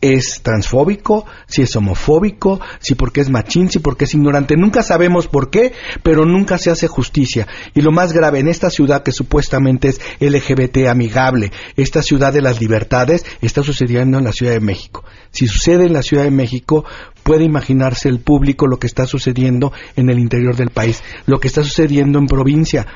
[0.00, 4.56] es transfóbico, si es homofóbico, si porque es machín, si porque es ignorante.
[4.56, 7.46] Nunca sabemos por qué, pero nunca se hace justicia.
[7.74, 12.42] Y lo más grave, en esta ciudad que supuestamente es LGBT amigable, esta ciudad de
[12.42, 15.04] las libertades, está sucediendo en la Ciudad de México.
[15.30, 16.84] Si sucede en la Ciudad de México,
[17.22, 21.48] puede imaginarse el público lo que está sucediendo en el interior del país, lo que
[21.48, 22.86] está sucediendo en provincia.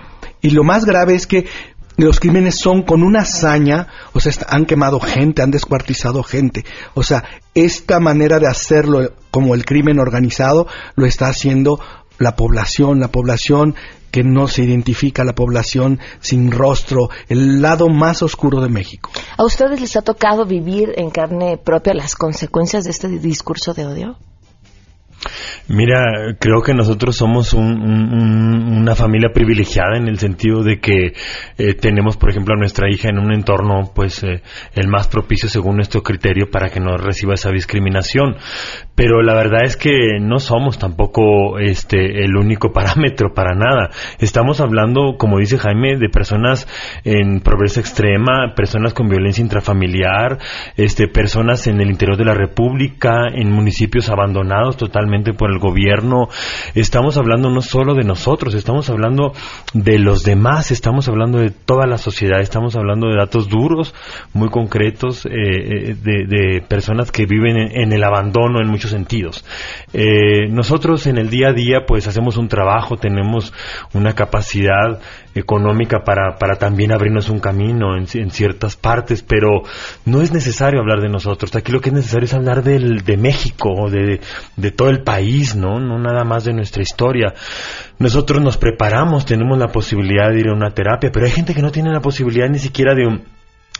[0.40, 1.46] Y lo más grave es que
[1.96, 6.64] los crímenes son con una hazaña, o sea, han quemado gente, han descuartizado gente.
[6.94, 11.80] O sea, esta manera de hacerlo como el crimen organizado lo está haciendo
[12.18, 13.74] la población, la población
[14.10, 19.10] que no se identifica, la población sin rostro, el lado más oscuro de México.
[19.36, 23.86] ¿A ustedes les ha tocado vivir en carne propia las consecuencias de este discurso de
[23.86, 24.16] odio?
[25.68, 31.14] Mira, creo que nosotros somos una familia privilegiada en el sentido de que
[31.56, 34.42] eh, tenemos, por ejemplo, a nuestra hija en un entorno, pues, eh,
[34.74, 38.36] el más propicio según nuestro criterio para que no reciba esa discriminación.
[38.94, 43.90] Pero la verdad es que no somos tampoco este el único parámetro para nada.
[44.18, 46.68] Estamos hablando, como dice Jaime, de personas
[47.04, 50.38] en pobreza extrema, personas con violencia intrafamiliar,
[50.76, 56.28] este, personas en el interior de la República, en municipios abandonados totalmente por el gobierno.
[56.74, 59.32] Estamos hablando no solo de nosotros, estamos hablando
[59.72, 63.94] de los demás, estamos hablando de toda la sociedad, estamos hablando de datos duros,
[64.32, 69.44] muy concretos, eh, eh, de, personas que viven en, el abandono en muchos sentidos.
[69.92, 73.52] Eh, nosotros en el día a día pues hacemos un trabajo, tenemos
[73.92, 75.00] una capacidad
[75.34, 79.62] económica para, para también abrirnos un camino en, ciertas partes, pero
[80.04, 81.54] no es necesario hablar de nosotros.
[81.56, 84.20] Aquí lo que es necesario es hablar del, de México, de,
[84.56, 85.80] de todo el país, ¿no?
[85.80, 87.34] No nada más de nuestra historia.
[87.98, 91.62] Nosotros nos preparamos, tenemos la posibilidad de ir a una terapia, pero hay gente que
[91.62, 93.33] no tiene la posibilidad ni siquiera de un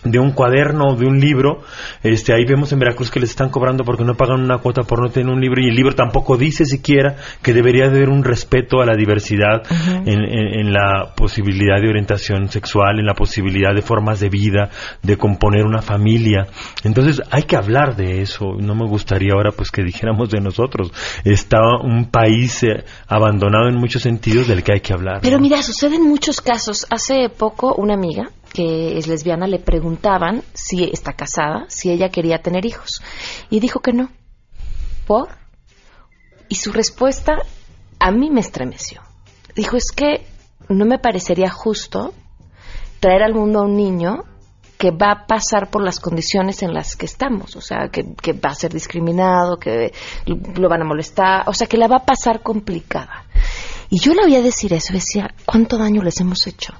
[0.04, 1.62] de un cuaderno, de un libro,
[2.02, 5.00] este, ahí vemos en Veracruz que les están cobrando porque no pagan una cuota por
[5.00, 8.80] no tener un libro y el libro tampoco dice siquiera que debería haber un respeto
[8.80, 9.62] a la diversidad
[10.04, 14.70] en, la posibilidad de orientación sexual, en la posibilidad de formas de vida,
[15.02, 16.46] de componer una familia.
[16.84, 18.54] Entonces hay que hablar de eso.
[18.58, 20.92] No me gustaría ahora pues que dijéramos de nosotros.
[21.24, 25.20] Está un país eh, abandonado en muchos sentidos del que hay que hablar.
[25.22, 26.86] Pero mira, sucede en muchos casos.
[26.90, 32.40] Hace poco una amiga que es lesbiana le preguntaban si está casada, si ella quería
[32.40, 33.02] tener hijos.
[33.50, 34.10] Y dijo que no.
[35.06, 35.28] ¿Por?
[36.48, 37.42] Y su respuesta
[37.98, 39.02] a mí me estremeció.
[39.56, 40.24] Dijo, es que
[40.68, 42.14] no me parecería justo
[43.00, 44.24] traer al mundo a un niño
[44.78, 48.50] que va a pasar por las condiciones en las que estamos, o sea, que, va
[48.50, 49.92] a ser discriminado, que
[50.26, 53.24] lo van a molestar, o sea, que la va a pasar complicada.
[53.90, 56.74] Y yo le voy a decir eso, decía, ¿cuánto daño les hemos hecho?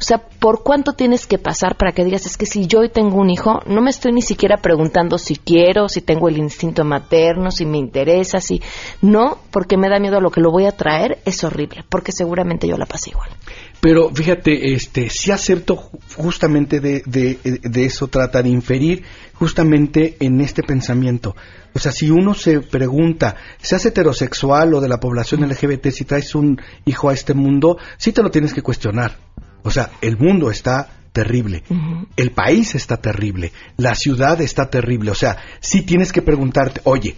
[0.00, 2.88] O sea, ¿por cuánto tienes que pasar para que digas, es que si yo hoy
[2.88, 6.84] tengo un hijo, no me estoy ni siquiera preguntando si quiero, si tengo el instinto
[6.84, 8.62] materno, si me interesa, si...
[9.02, 12.12] No, porque me da miedo a lo que lo voy a traer, es horrible, porque
[12.12, 13.30] seguramente yo la pasé igual.
[13.80, 15.76] Pero fíjate, este, si acepto
[16.16, 21.36] justamente de, de, de eso, trata de inferir justamente en este pensamiento.
[21.74, 26.34] O sea, si uno se pregunta, seas heterosexual o de la población LGBT, si traes
[26.34, 29.27] un hijo a este mundo, sí te lo tienes que cuestionar.
[29.62, 31.64] O sea, el mundo está terrible,
[32.16, 35.10] el país está terrible, la ciudad está terrible.
[35.10, 37.16] O sea, sí tienes que preguntarte, oye,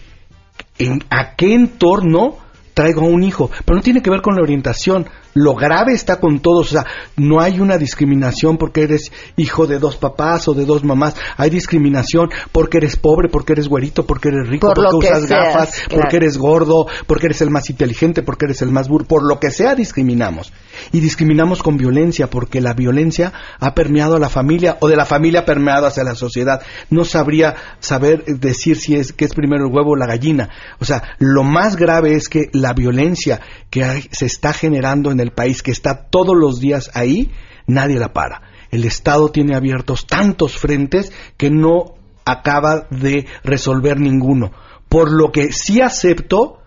[0.77, 2.37] ¿en, ¿a qué entorno
[2.73, 3.51] traigo a un hijo?
[3.65, 5.07] Pero no tiene que ver con la orientación.
[5.33, 6.67] Lo grave está con todos.
[6.67, 6.85] O sea,
[7.17, 11.15] no hay una discriminación porque eres hijo de dos papás o de dos mamás.
[11.37, 16.17] Hay discriminación porque eres pobre, porque eres güerito, porque eres rico, porque usas gafas, porque
[16.17, 19.05] eres gordo, porque eres el más inteligente, porque eres el más burro.
[19.05, 20.51] Por lo que sea, discriminamos.
[20.91, 25.05] y discriminamos con violencia porque la violencia ha permeado a la familia o de la
[25.05, 26.61] familia ha permeado hacia la sociedad.
[26.89, 30.49] No sabría saber decir si es que es primero el huevo o la gallina.
[30.79, 35.31] O sea, lo más grave es que la violencia que se está generando en el
[35.31, 37.31] país, que está todos los días ahí,
[37.67, 38.41] nadie la para.
[38.71, 41.95] El Estado tiene abiertos tantos frentes que no
[42.25, 44.51] acaba de resolver ninguno.
[44.89, 46.61] Por lo que sí acepto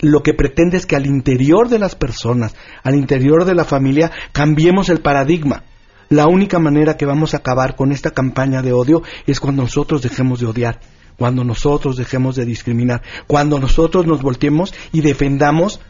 [0.00, 4.12] lo que pretende es que al interior de las personas, al interior de la familia,
[4.32, 5.64] cambiemos el paradigma.
[6.08, 10.02] La única manera que vamos a acabar con esta campaña de odio es cuando nosotros
[10.02, 10.80] dejemos de odiar,
[11.16, 15.80] cuando nosotros dejemos de discriminar, cuando nosotros nos volteemos y defendamos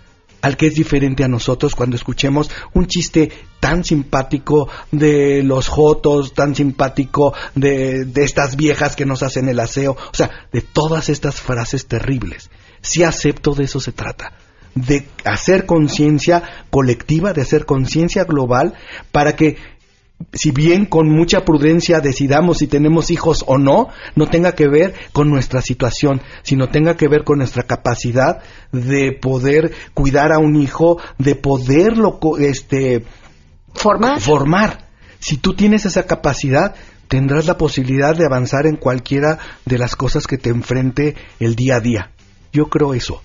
[0.46, 6.34] al que es diferente a nosotros cuando escuchemos un chiste tan simpático de los jotos,
[6.34, 11.08] tan simpático de, de estas viejas que nos hacen el aseo, o sea, de todas
[11.08, 12.48] estas frases terribles.
[12.80, 14.34] Si acepto de eso se trata.
[14.76, 18.74] De hacer conciencia colectiva, de hacer conciencia global,
[19.10, 19.56] para que
[20.32, 24.94] si bien con mucha prudencia decidamos si tenemos hijos o no, no tenga que ver
[25.12, 28.42] con nuestra situación, sino tenga que ver con nuestra capacidad
[28.72, 33.04] de poder cuidar a un hijo, de poderlo este
[33.74, 34.20] formar.
[34.20, 34.88] formar.
[35.18, 36.74] Si tú tienes esa capacidad,
[37.08, 41.76] tendrás la posibilidad de avanzar en cualquiera de las cosas que te enfrente el día
[41.76, 42.10] a día.
[42.52, 43.22] Yo creo eso.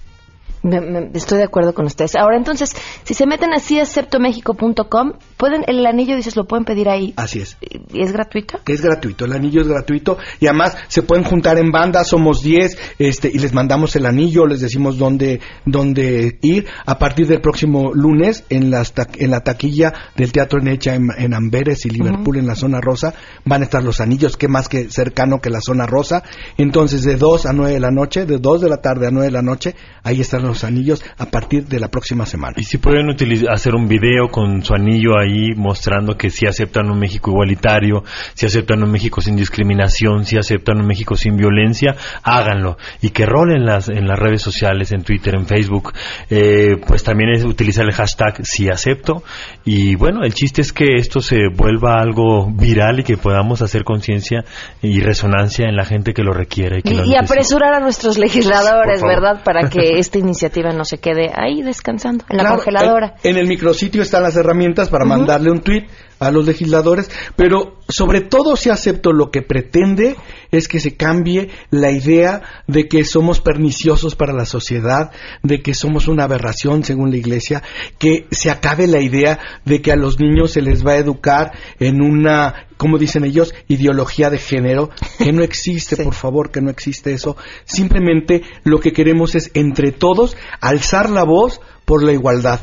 [1.13, 2.15] Estoy de acuerdo con ustedes.
[2.15, 6.89] Ahora, entonces, si se meten así a aceptomexico.com, pueden el anillo dices lo pueden pedir
[6.89, 7.13] ahí.
[7.17, 7.57] Así es.
[7.61, 8.59] ¿Y es gratuito?
[8.67, 12.77] Es gratuito, el anillo es gratuito y además se pueden juntar en banda, somos 10,
[12.99, 17.93] este y les mandamos el anillo, les decimos dónde dónde ir a partir del próximo
[17.93, 22.47] lunes en las en la taquilla del Teatro Necha en, en Amberes y Liverpool en
[22.47, 23.13] la zona rosa
[23.45, 26.23] van a estar los anillos, que más que cercano que la zona rosa.
[26.57, 29.25] Entonces, de 2 a 9 de la noche, de 2 de la tarde a 9
[29.25, 32.55] de la noche, ahí están los anillos a partir de la próxima semana.
[32.57, 33.09] Y si pueden
[33.49, 38.45] hacer un video con su anillo ahí mostrando que si aceptan un México igualitario, si
[38.45, 43.65] aceptan un México sin discriminación, si aceptan un México sin violencia, háganlo y que rolen
[43.65, 45.93] las, en las redes sociales, en Twitter, en Facebook,
[46.29, 49.23] eh, pues también es utilizar el hashtag si acepto
[49.65, 53.83] y bueno, el chiste es que esto se vuelva algo viral y que podamos hacer
[53.83, 54.43] conciencia
[54.81, 56.81] y resonancia en la gente que lo requiere.
[56.83, 59.43] Y, apresurar a nuestros legisladores, ¿verdad?
[59.43, 60.40] Para que esta iniciativa
[60.73, 63.15] no se quede ahí descansando en la congeladora.
[63.23, 65.85] En, el micrositio están las herramientas para darle un tuit
[66.19, 70.15] a los legisladores, pero sobre todo si acepto lo que pretende
[70.51, 75.11] es que se cambie la idea de que somos perniciosos para la sociedad,
[75.41, 77.63] de que somos una aberración según la Iglesia,
[77.97, 81.53] que se acabe la idea de que a los niños se les va a educar
[81.79, 86.71] en una, como dicen ellos, ideología de género, que no existe, por favor, que no
[86.71, 87.37] existe eso.
[87.63, 92.61] Simplemente lo que queremos es entre todos alzar la voz por la igualdad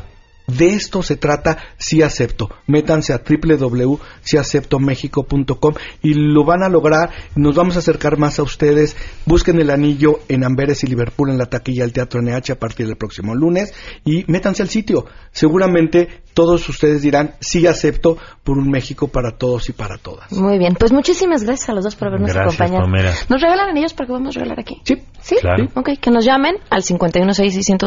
[0.57, 2.49] de esto se trata Si Acepto.
[2.67, 7.11] Métanse a www.siaceptomexico.com y lo van a lograr.
[7.35, 8.97] Nos vamos a acercar más a ustedes.
[9.25, 12.87] Busquen el anillo en Amberes y Liverpool en la taquilla del Teatro NH a partir
[12.87, 15.05] del próximo lunes y métanse al sitio.
[15.31, 20.31] Seguramente todos ustedes dirán Sí Acepto por un México para todos y para todas.
[20.31, 20.73] Muy bien.
[20.79, 22.87] Pues muchísimas gracias a los dos por habernos acompañado.
[22.87, 24.79] ¿Nos regalan anillos para que vamos a regalar aquí?
[24.85, 25.03] Sí.
[25.19, 25.35] ¿Sí?
[25.75, 27.77] Ok, que nos llamen al 516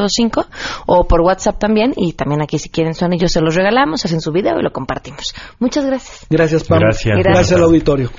[0.85, 4.21] o por WhatsApp también y también aquí si quieren su anillo se los regalamos, hacen
[4.21, 5.35] su video y lo compartimos.
[5.59, 6.27] Muchas gracias.
[6.29, 6.81] Gracias, Pam.
[6.81, 7.19] Gracias.
[7.25, 8.11] Gracias, al auditorio.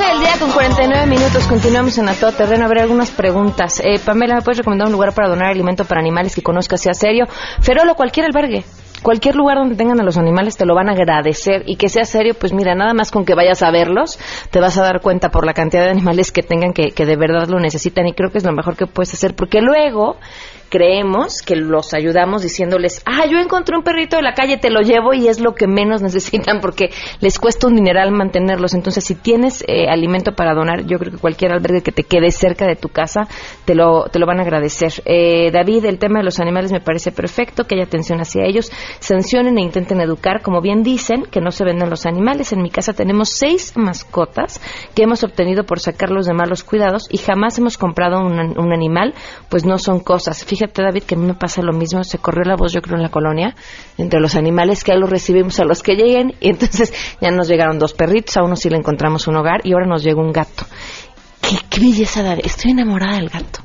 [0.00, 1.46] 12 del día con 49 minutos.
[1.46, 2.64] Continuamos en A Todo Terreno.
[2.64, 3.82] Habrá algunas preguntas.
[3.84, 6.94] Eh, Pamela, ¿me puedes recomendar un lugar para donar alimento para animales que conozcas sea
[6.94, 7.26] serio?
[7.60, 8.64] Ferolo, cualquier albergue.
[9.02, 12.04] Cualquier lugar donde tengan a los animales te lo van a agradecer y que sea
[12.04, 14.18] serio, pues mira, nada más con que vayas a verlos,
[14.50, 17.16] te vas a dar cuenta por la cantidad de animales que tengan que, que de
[17.16, 20.16] verdad lo necesitan y creo que es lo mejor que puedes hacer porque luego
[20.70, 24.80] creemos que los ayudamos diciéndoles, ah, yo encontré un perrito de la calle, te lo
[24.80, 26.90] llevo y es lo que menos necesitan porque
[27.20, 28.74] les cuesta un dineral mantenerlos.
[28.74, 32.30] Entonces, si tienes eh, alimento para donar, yo creo que cualquier albergue que te quede
[32.30, 33.28] cerca de tu casa
[33.64, 34.92] te lo, te lo van a agradecer.
[35.04, 38.70] Eh, David, el tema de los animales me parece perfecto, que haya atención hacia ellos,
[39.00, 42.52] sancionen e intenten educar, como bien dicen, que no se venden los animales.
[42.52, 44.60] En mi casa tenemos seis mascotas
[44.94, 49.14] que hemos obtenido por sacarlos de malos cuidados y jamás hemos comprado un, un animal,
[49.48, 52.04] pues no son cosas fíjate, David, que a mí me pasa lo mismo.
[52.04, 53.54] Se corrió la voz, yo creo, en la colonia,
[53.98, 56.34] entre los animales que ahí los recibimos a los que lleguen.
[56.40, 59.72] Y entonces ya nos llegaron dos perritos, a uno sí le encontramos un hogar y
[59.72, 60.64] ahora nos llegó un gato.
[61.40, 62.42] Qué, qué belleza, David.
[62.44, 63.60] Estoy enamorada del gato.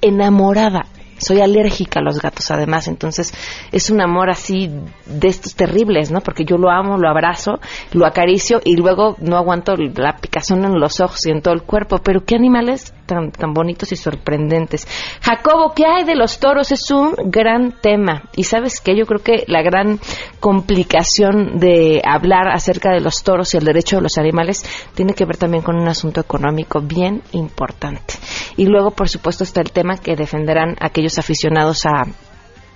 [0.00, 0.86] Enamorada
[1.22, 3.32] soy alérgica a los gatos además, entonces
[3.70, 4.70] es un amor así
[5.06, 6.20] de estos terribles, ¿no?
[6.20, 7.60] Porque yo lo amo, lo abrazo,
[7.92, 11.62] lo acaricio y luego no aguanto la picazón en los ojos y en todo el
[11.62, 14.86] cuerpo, pero qué animales tan, tan bonitos y sorprendentes.
[15.22, 16.72] Jacobo, ¿qué hay de los toros?
[16.72, 19.98] Es un gran tema y sabes que yo creo que la gran
[20.40, 24.64] complicación de hablar acerca de los toros y el derecho de los animales
[24.94, 28.14] tiene que ver también con un asunto económico bien importante.
[28.56, 32.04] Y luego, por supuesto, está el tema que defenderán aquellos aficionados a,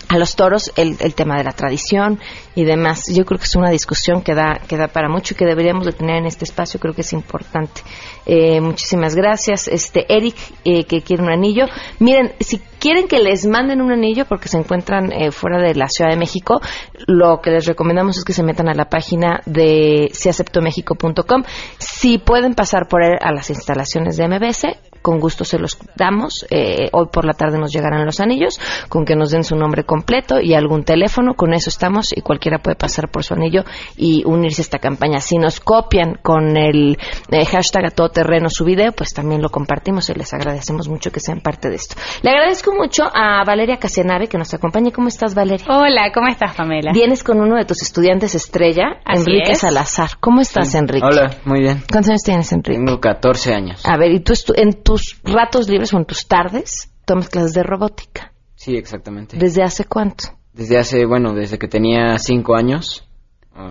[0.09, 2.21] a los toros el, el, tema de la tradición
[2.55, 3.05] y demás.
[3.13, 5.85] Yo creo que es una discusión que da, que da para mucho y que deberíamos
[5.85, 6.79] de tener en este espacio.
[6.79, 7.83] Creo que es importante.
[8.25, 9.69] Eh, muchísimas gracias.
[9.69, 11.67] Este Eric, eh, que quiere un anillo.
[11.99, 15.89] Miren, si quieren que les manden un anillo porque se encuentran eh, fuera de la
[15.89, 16.61] Ciudad de México,
[17.07, 21.43] lo que les recomendamos es que se metan a la página de siaceptomexico.com.
[21.79, 24.67] Si pueden pasar por a las instalaciones de MBS,
[25.07, 26.45] con gusto se los damos.
[26.51, 29.85] Eh, hoy por la tarde nos llegarán los anillos, con que nos den su nombre
[29.85, 31.35] completo y algún teléfono.
[31.35, 33.63] Con eso estamos y cualquiera puede pasar por su anillo
[33.97, 35.21] y unirse a esta campaña.
[35.21, 36.99] Si nos copian con el
[37.31, 41.13] eh, hashtag a todo terreno su video, pues también lo compartimos y les agradecemos mucho
[41.13, 41.95] que sean parte de esto.
[42.23, 44.91] Le agradezco mucho a Valeria Casianave que nos acompaña.
[44.91, 45.67] ¿Cómo estás, Valeria?
[45.69, 46.91] Hola, ¿cómo estás, Pamela?
[46.93, 50.19] Vienes con uno de tus estudiantes estrella, Enrique Salazar.
[50.19, 51.07] ¿Cómo estás, Enrique?
[51.07, 51.85] Hola, muy bien.
[51.89, 52.81] ¿Cuántos años tienes, Enrique?
[52.85, 53.87] Tengo 14 años.
[53.87, 57.63] A ver, ¿y tú en tu ratos libres o en tus tardes tomas clases de
[57.63, 58.33] robótica.
[58.55, 59.37] Sí, exactamente.
[59.37, 60.25] ¿Desde hace cuánto?
[60.53, 63.07] Desde hace, bueno, desde que tenía cinco años,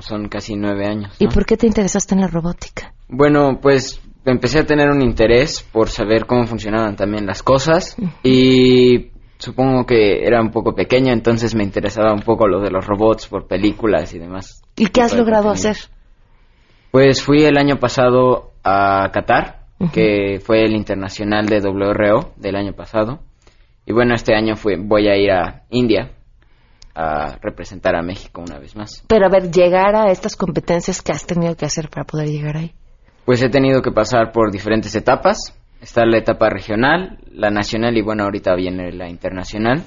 [0.02, 1.16] son casi nueve años.
[1.20, 2.94] ¿Y por qué te interesaste en la robótica?
[3.08, 9.12] Bueno, pues empecé a tener un interés por saber cómo funcionaban también las cosas y
[9.38, 13.28] supongo que era un poco pequeña, entonces me interesaba un poco lo de los robots
[13.28, 14.64] por películas y demás.
[14.76, 15.78] ¿Y qué has logrado hacer?
[16.92, 22.74] Pues fui el año pasado a Qatar que fue el internacional de WRO del año
[22.74, 23.20] pasado.
[23.86, 26.12] Y bueno, este año fue, voy a ir a India
[26.96, 29.04] a representar a México una vez más.
[29.08, 32.58] Pero a ver, llegar a estas competencias que has tenido que hacer para poder llegar
[32.58, 32.72] ahí.
[33.26, 35.54] Pues he tenido que pasar por diferentes etapas.
[35.82, 39.84] Está la etapa regional, la nacional y bueno, ahorita viene la internacional.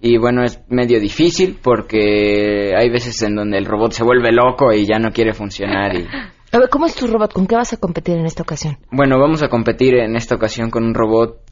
[0.00, 4.72] Y bueno, es medio difícil porque hay veces en donde el robot se vuelve loco
[4.72, 6.06] y ya no quiere funcionar y
[6.56, 7.34] A ver, ¿cómo es tu robot?
[7.34, 8.78] ¿Con qué vas a competir en esta ocasión?
[8.90, 11.42] Bueno, vamos a competir en esta ocasión con un robot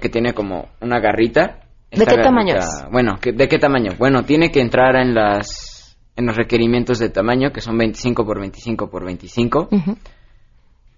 [0.00, 1.58] que tiene como una garrita.
[1.90, 2.54] ¿De qué tamaño
[2.90, 3.92] Bueno, ¿de qué tamaño?
[3.98, 8.40] Bueno, tiene que entrar en las en los requerimientos de tamaño, que son 25 por
[8.40, 9.68] 25 por 25.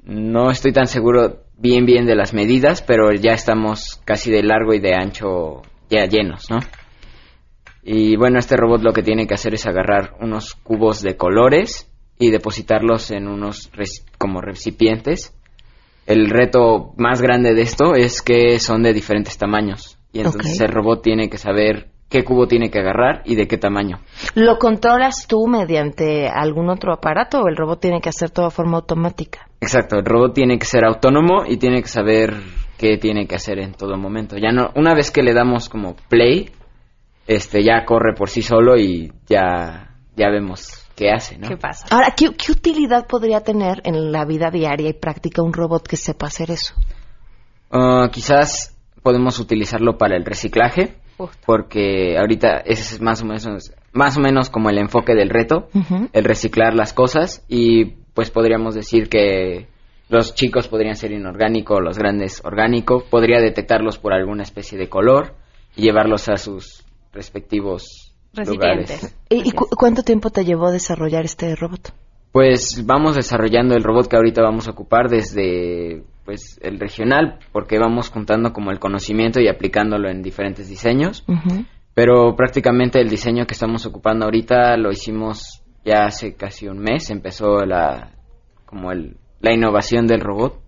[0.04, 4.72] No estoy tan seguro bien bien de las medidas, pero ya estamos casi de largo
[4.72, 6.58] y de ancho ya llenos, ¿no?
[7.82, 11.87] Y bueno, este robot lo que tiene que hacer es agarrar unos cubos de colores
[12.18, 13.70] y depositarlos en unos
[14.18, 15.34] como recipientes.
[16.06, 20.68] El reto más grande de esto es que son de diferentes tamaños y entonces el
[20.68, 24.00] robot tiene que saber qué cubo tiene que agarrar y de qué tamaño.
[24.34, 28.52] ¿Lo controlas tú mediante algún otro aparato o el robot tiene que hacer todo de
[28.52, 29.48] forma automática?
[29.60, 32.34] Exacto, el robot tiene que ser autónomo y tiene que saber
[32.78, 34.36] qué tiene que hacer en todo momento.
[34.38, 36.50] Ya no, una vez que le damos como play,
[37.26, 41.48] este ya corre por sí solo y ya ya vemos qué hace, ¿no?
[41.48, 41.86] ¿Qué pasa?
[41.90, 46.26] Ahora, ¿qué, utilidad podría tener en la vida diaria y práctica un robot que sepa
[46.26, 46.74] hacer eso?
[47.70, 50.96] Uh, quizás podemos utilizarlo para el reciclaje,
[51.46, 55.68] porque ahorita ese es más o menos más o menos como el enfoque del reto,
[56.12, 59.68] el reciclar las cosas y pues podríamos decir que
[60.08, 65.34] los chicos podrían ser inorgánicos, los grandes orgánicos, podría detectarlos por alguna especie de color
[65.76, 68.07] y llevarlos a sus respectivos
[69.28, 71.92] ¿Y, cuánto tiempo te llevó desarrollar este robot?
[72.32, 77.78] Pues vamos desarrollando el robot que ahorita vamos a ocupar desde pues el regional porque
[77.78, 81.24] vamos juntando como el conocimiento y aplicándolo en diferentes diseños.
[81.94, 87.10] Pero prácticamente el diseño que estamos ocupando ahorita lo hicimos ya hace casi un mes,
[87.10, 88.12] empezó la
[88.66, 90.60] como el, la innovación del robot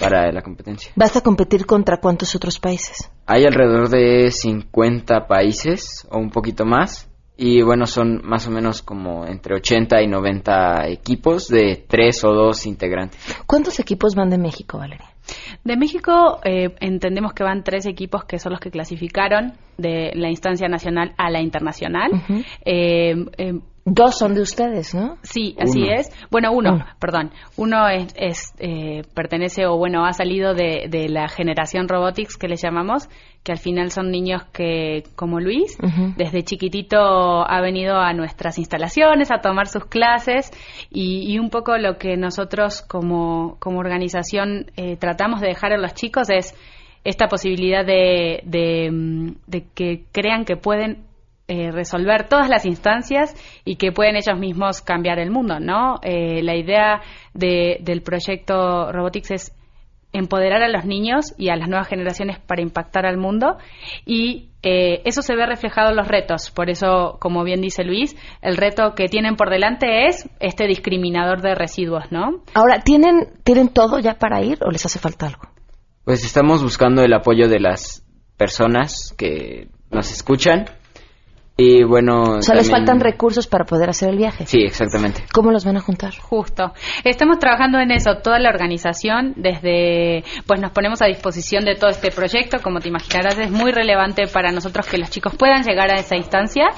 [0.00, 0.92] para la competencia.
[0.96, 3.10] ¿Vas a competir contra cuántos otros países?
[3.26, 7.06] Hay alrededor de 50 países o un poquito más.
[7.42, 12.34] Y bueno, son más o menos como entre 80 y 90 equipos de tres o
[12.34, 13.18] dos integrantes.
[13.46, 15.08] ¿Cuántos equipos van de México, Valeria?
[15.64, 20.28] De México eh, entendemos que van tres equipos que son los que clasificaron de la
[20.28, 22.10] instancia nacional a la internacional.
[22.64, 25.16] Eh, eh, Dos son de ustedes, ¿no?
[25.22, 26.10] Sí, así es.
[26.30, 27.30] Bueno, uno, perdón.
[27.56, 32.56] Uno es, eh, pertenece o bueno, ha salido de, de, la generación robotics que le
[32.56, 33.08] llamamos,
[33.42, 35.78] que al final son niños que, como Luis,
[36.16, 40.50] desde chiquitito ha venido a nuestras instalaciones a tomar sus clases
[40.90, 45.94] y, un poco lo que nosotros como, como organización eh, tratamos de dejar a los
[45.94, 46.54] chicos es
[47.02, 51.09] esta posibilidad de, de, mm, de que crean que pueden
[51.50, 53.34] eh, resolver todas las instancias
[53.64, 55.96] y que pueden ellos mismos cambiar el mundo, ¿no?
[56.00, 57.00] Eh, la idea
[57.34, 59.56] del proyecto Robotics es
[60.12, 63.56] empoderar a los niños y a las nuevas generaciones para impactar al mundo
[64.06, 66.52] y eh, eso se ve reflejado en los retos.
[66.52, 71.42] Por eso, como bien dice Luis, el reto que tienen por delante es este discriminador
[71.42, 72.44] de residuos, ¿no?
[72.54, 75.48] Ahora, ¿tienen, ¿tienen todo ya para ir o les hace falta algo?
[76.04, 80.66] Pues estamos buscando el apoyo de las personas que nos escuchan
[81.60, 82.38] y bueno.
[82.38, 84.46] O sea, les faltan recursos para poder hacer el viaje.
[84.46, 85.24] Sí, exactamente.
[85.30, 86.14] ¿Cómo los van a juntar?
[86.18, 86.72] Justo.
[87.04, 90.24] Estamos trabajando en eso, toda la organización, desde.
[90.46, 92.58] Pues nos ponemos a disposición de todo este proyecto.
[92.62, 96.16] Como te imaginarás, es muy relevante para nosotros que los chicos puedan llegar a esa
[96.16, 96.68] instancia.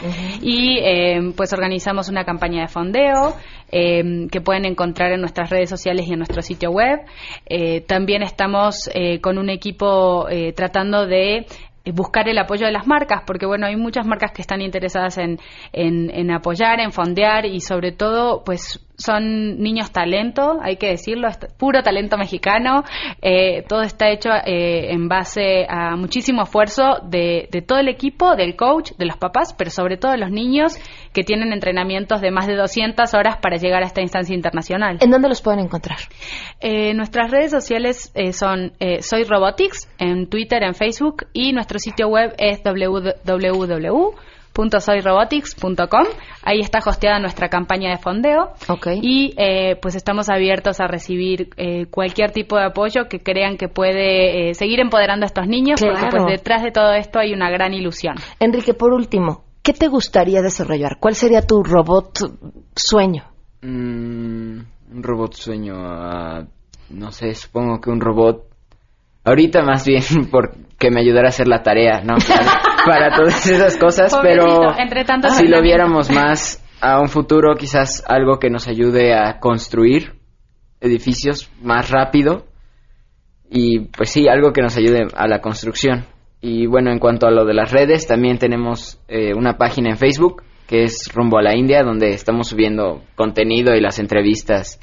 [0.41, 3.37] Y eh, pues organizamos una campaña de fondeo.
[3.75, 7.01] Eh, que pueden encontrar en nuestras redes sociales y en nuestro sitio web.
[7.47, 8.91] Eh, también estamos
[9.23, 11.47] con un equipo tratando de eh,
[11.91, 15.39] buscar el apoyo de las marcas, porque bueno, hay muchas marcas que están interesadas en,
[15.73, 21.29] en, apoyar, en fondear y sobre todo, pues son niños talento, hay que decirlo,
[21.59, 22.85] puro talento mexicano.
[23.21, 28.37] Eh, todo está hecho eh, en base a muchísimo esfuerzo de, de, todo el equipo,
[28.37, 30.79] del coach, de los papás, pero sobre todo de los niños
[31.13, 34.99] que tienen entrenamientos de más de 200 horas para llegar a esta instancia internacional.
[35.01, 35.99] ¿En dónde los pueden encontrar?
[36.61, 42.35] Eh, nuestras redes sociales son Soy Robotics en Twitter, en Facebook y nuestro sitio web
[42.39, 44.15] es www
[44.55, 46.07] .soyrobotics.com.
[46.43, 48.53] Ahí está hosteada nuestra campaña de fondeo.
[49.01, 53.69] Y eh, pues estamos abiertos a recibir eh, cualquier tipo de apoyo que crean que
[53.69, 57.51] puede eh, seguir empoderando a estos niños, porque pues detrás de todo esto hay una
[57.51, 58.17] gran ilusión.
[58.41, 60.99] Enrique, por último, ¿qué te gustaría desarrollar?
[61.01, 62.19] ¿Cuál sería tu robot
[62.75, 63.25] sueño?
[63.63, 64.61] Mm,
[64.93, 66.45] un robot sueño, ah,
[66.91, 68.53] no sé, supongo que un robot
[69.25, 72.15] Ahorita más bien porque me ayudara a hacer la tarea, ¿no?
[72.87, 78.05] Para, todas esas cosas, pero entre tanto, si lo viéramos más a un futuro, quizás
[78.09, 80.15] algo que nos ayude a construir
[80.81, 82.47] edificios más rápido
[83.49, 86.07] y pues sí, algo que nos ayude a la construcción.
[86.41, 89.99] Y bueno, en cuanto a lo de las redes, también tenemos eh, una página en
[89.99, 94.81] Facebook que es Rumbo a la India, donde estamos subiendo contenido y las entrevistas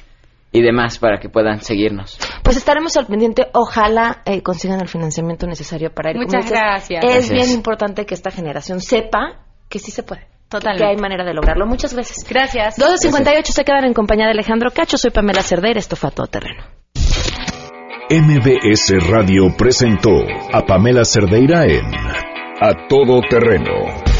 [0.52, 2.18] y demás para que puedan seguirnos.
[2.42, 3.48] Pues estaremos al pendiente.
[3.52, 6.16] Ojalá eh, consigan el financiamiento necesario para ir.
[6.16, 7.04] Muchas gracias.
[7.04, 10.26] Es bien importante que esta generación sepa que sí se puede.
[10.48, 10.84] Totalmente.
[10.84, 11.64] Que hay manera de lograrlo.
[11.66, 12.28] Muchas gracias.
[12.28, 12.76] Gracias.
[12.76, 14.98] 2.58 se quedan en compañía de Alejandro Cacho.
[14.98, 15.78] Soy Pamela Cerdeira.
[15.78, 16.64] Esto fue a todo terreno.
[18.10, 20.10] MBS Radio presentó
[20.52, 21.86] a Pamela Cerdeira en
[22.60, 24.19] A Todo Terreno.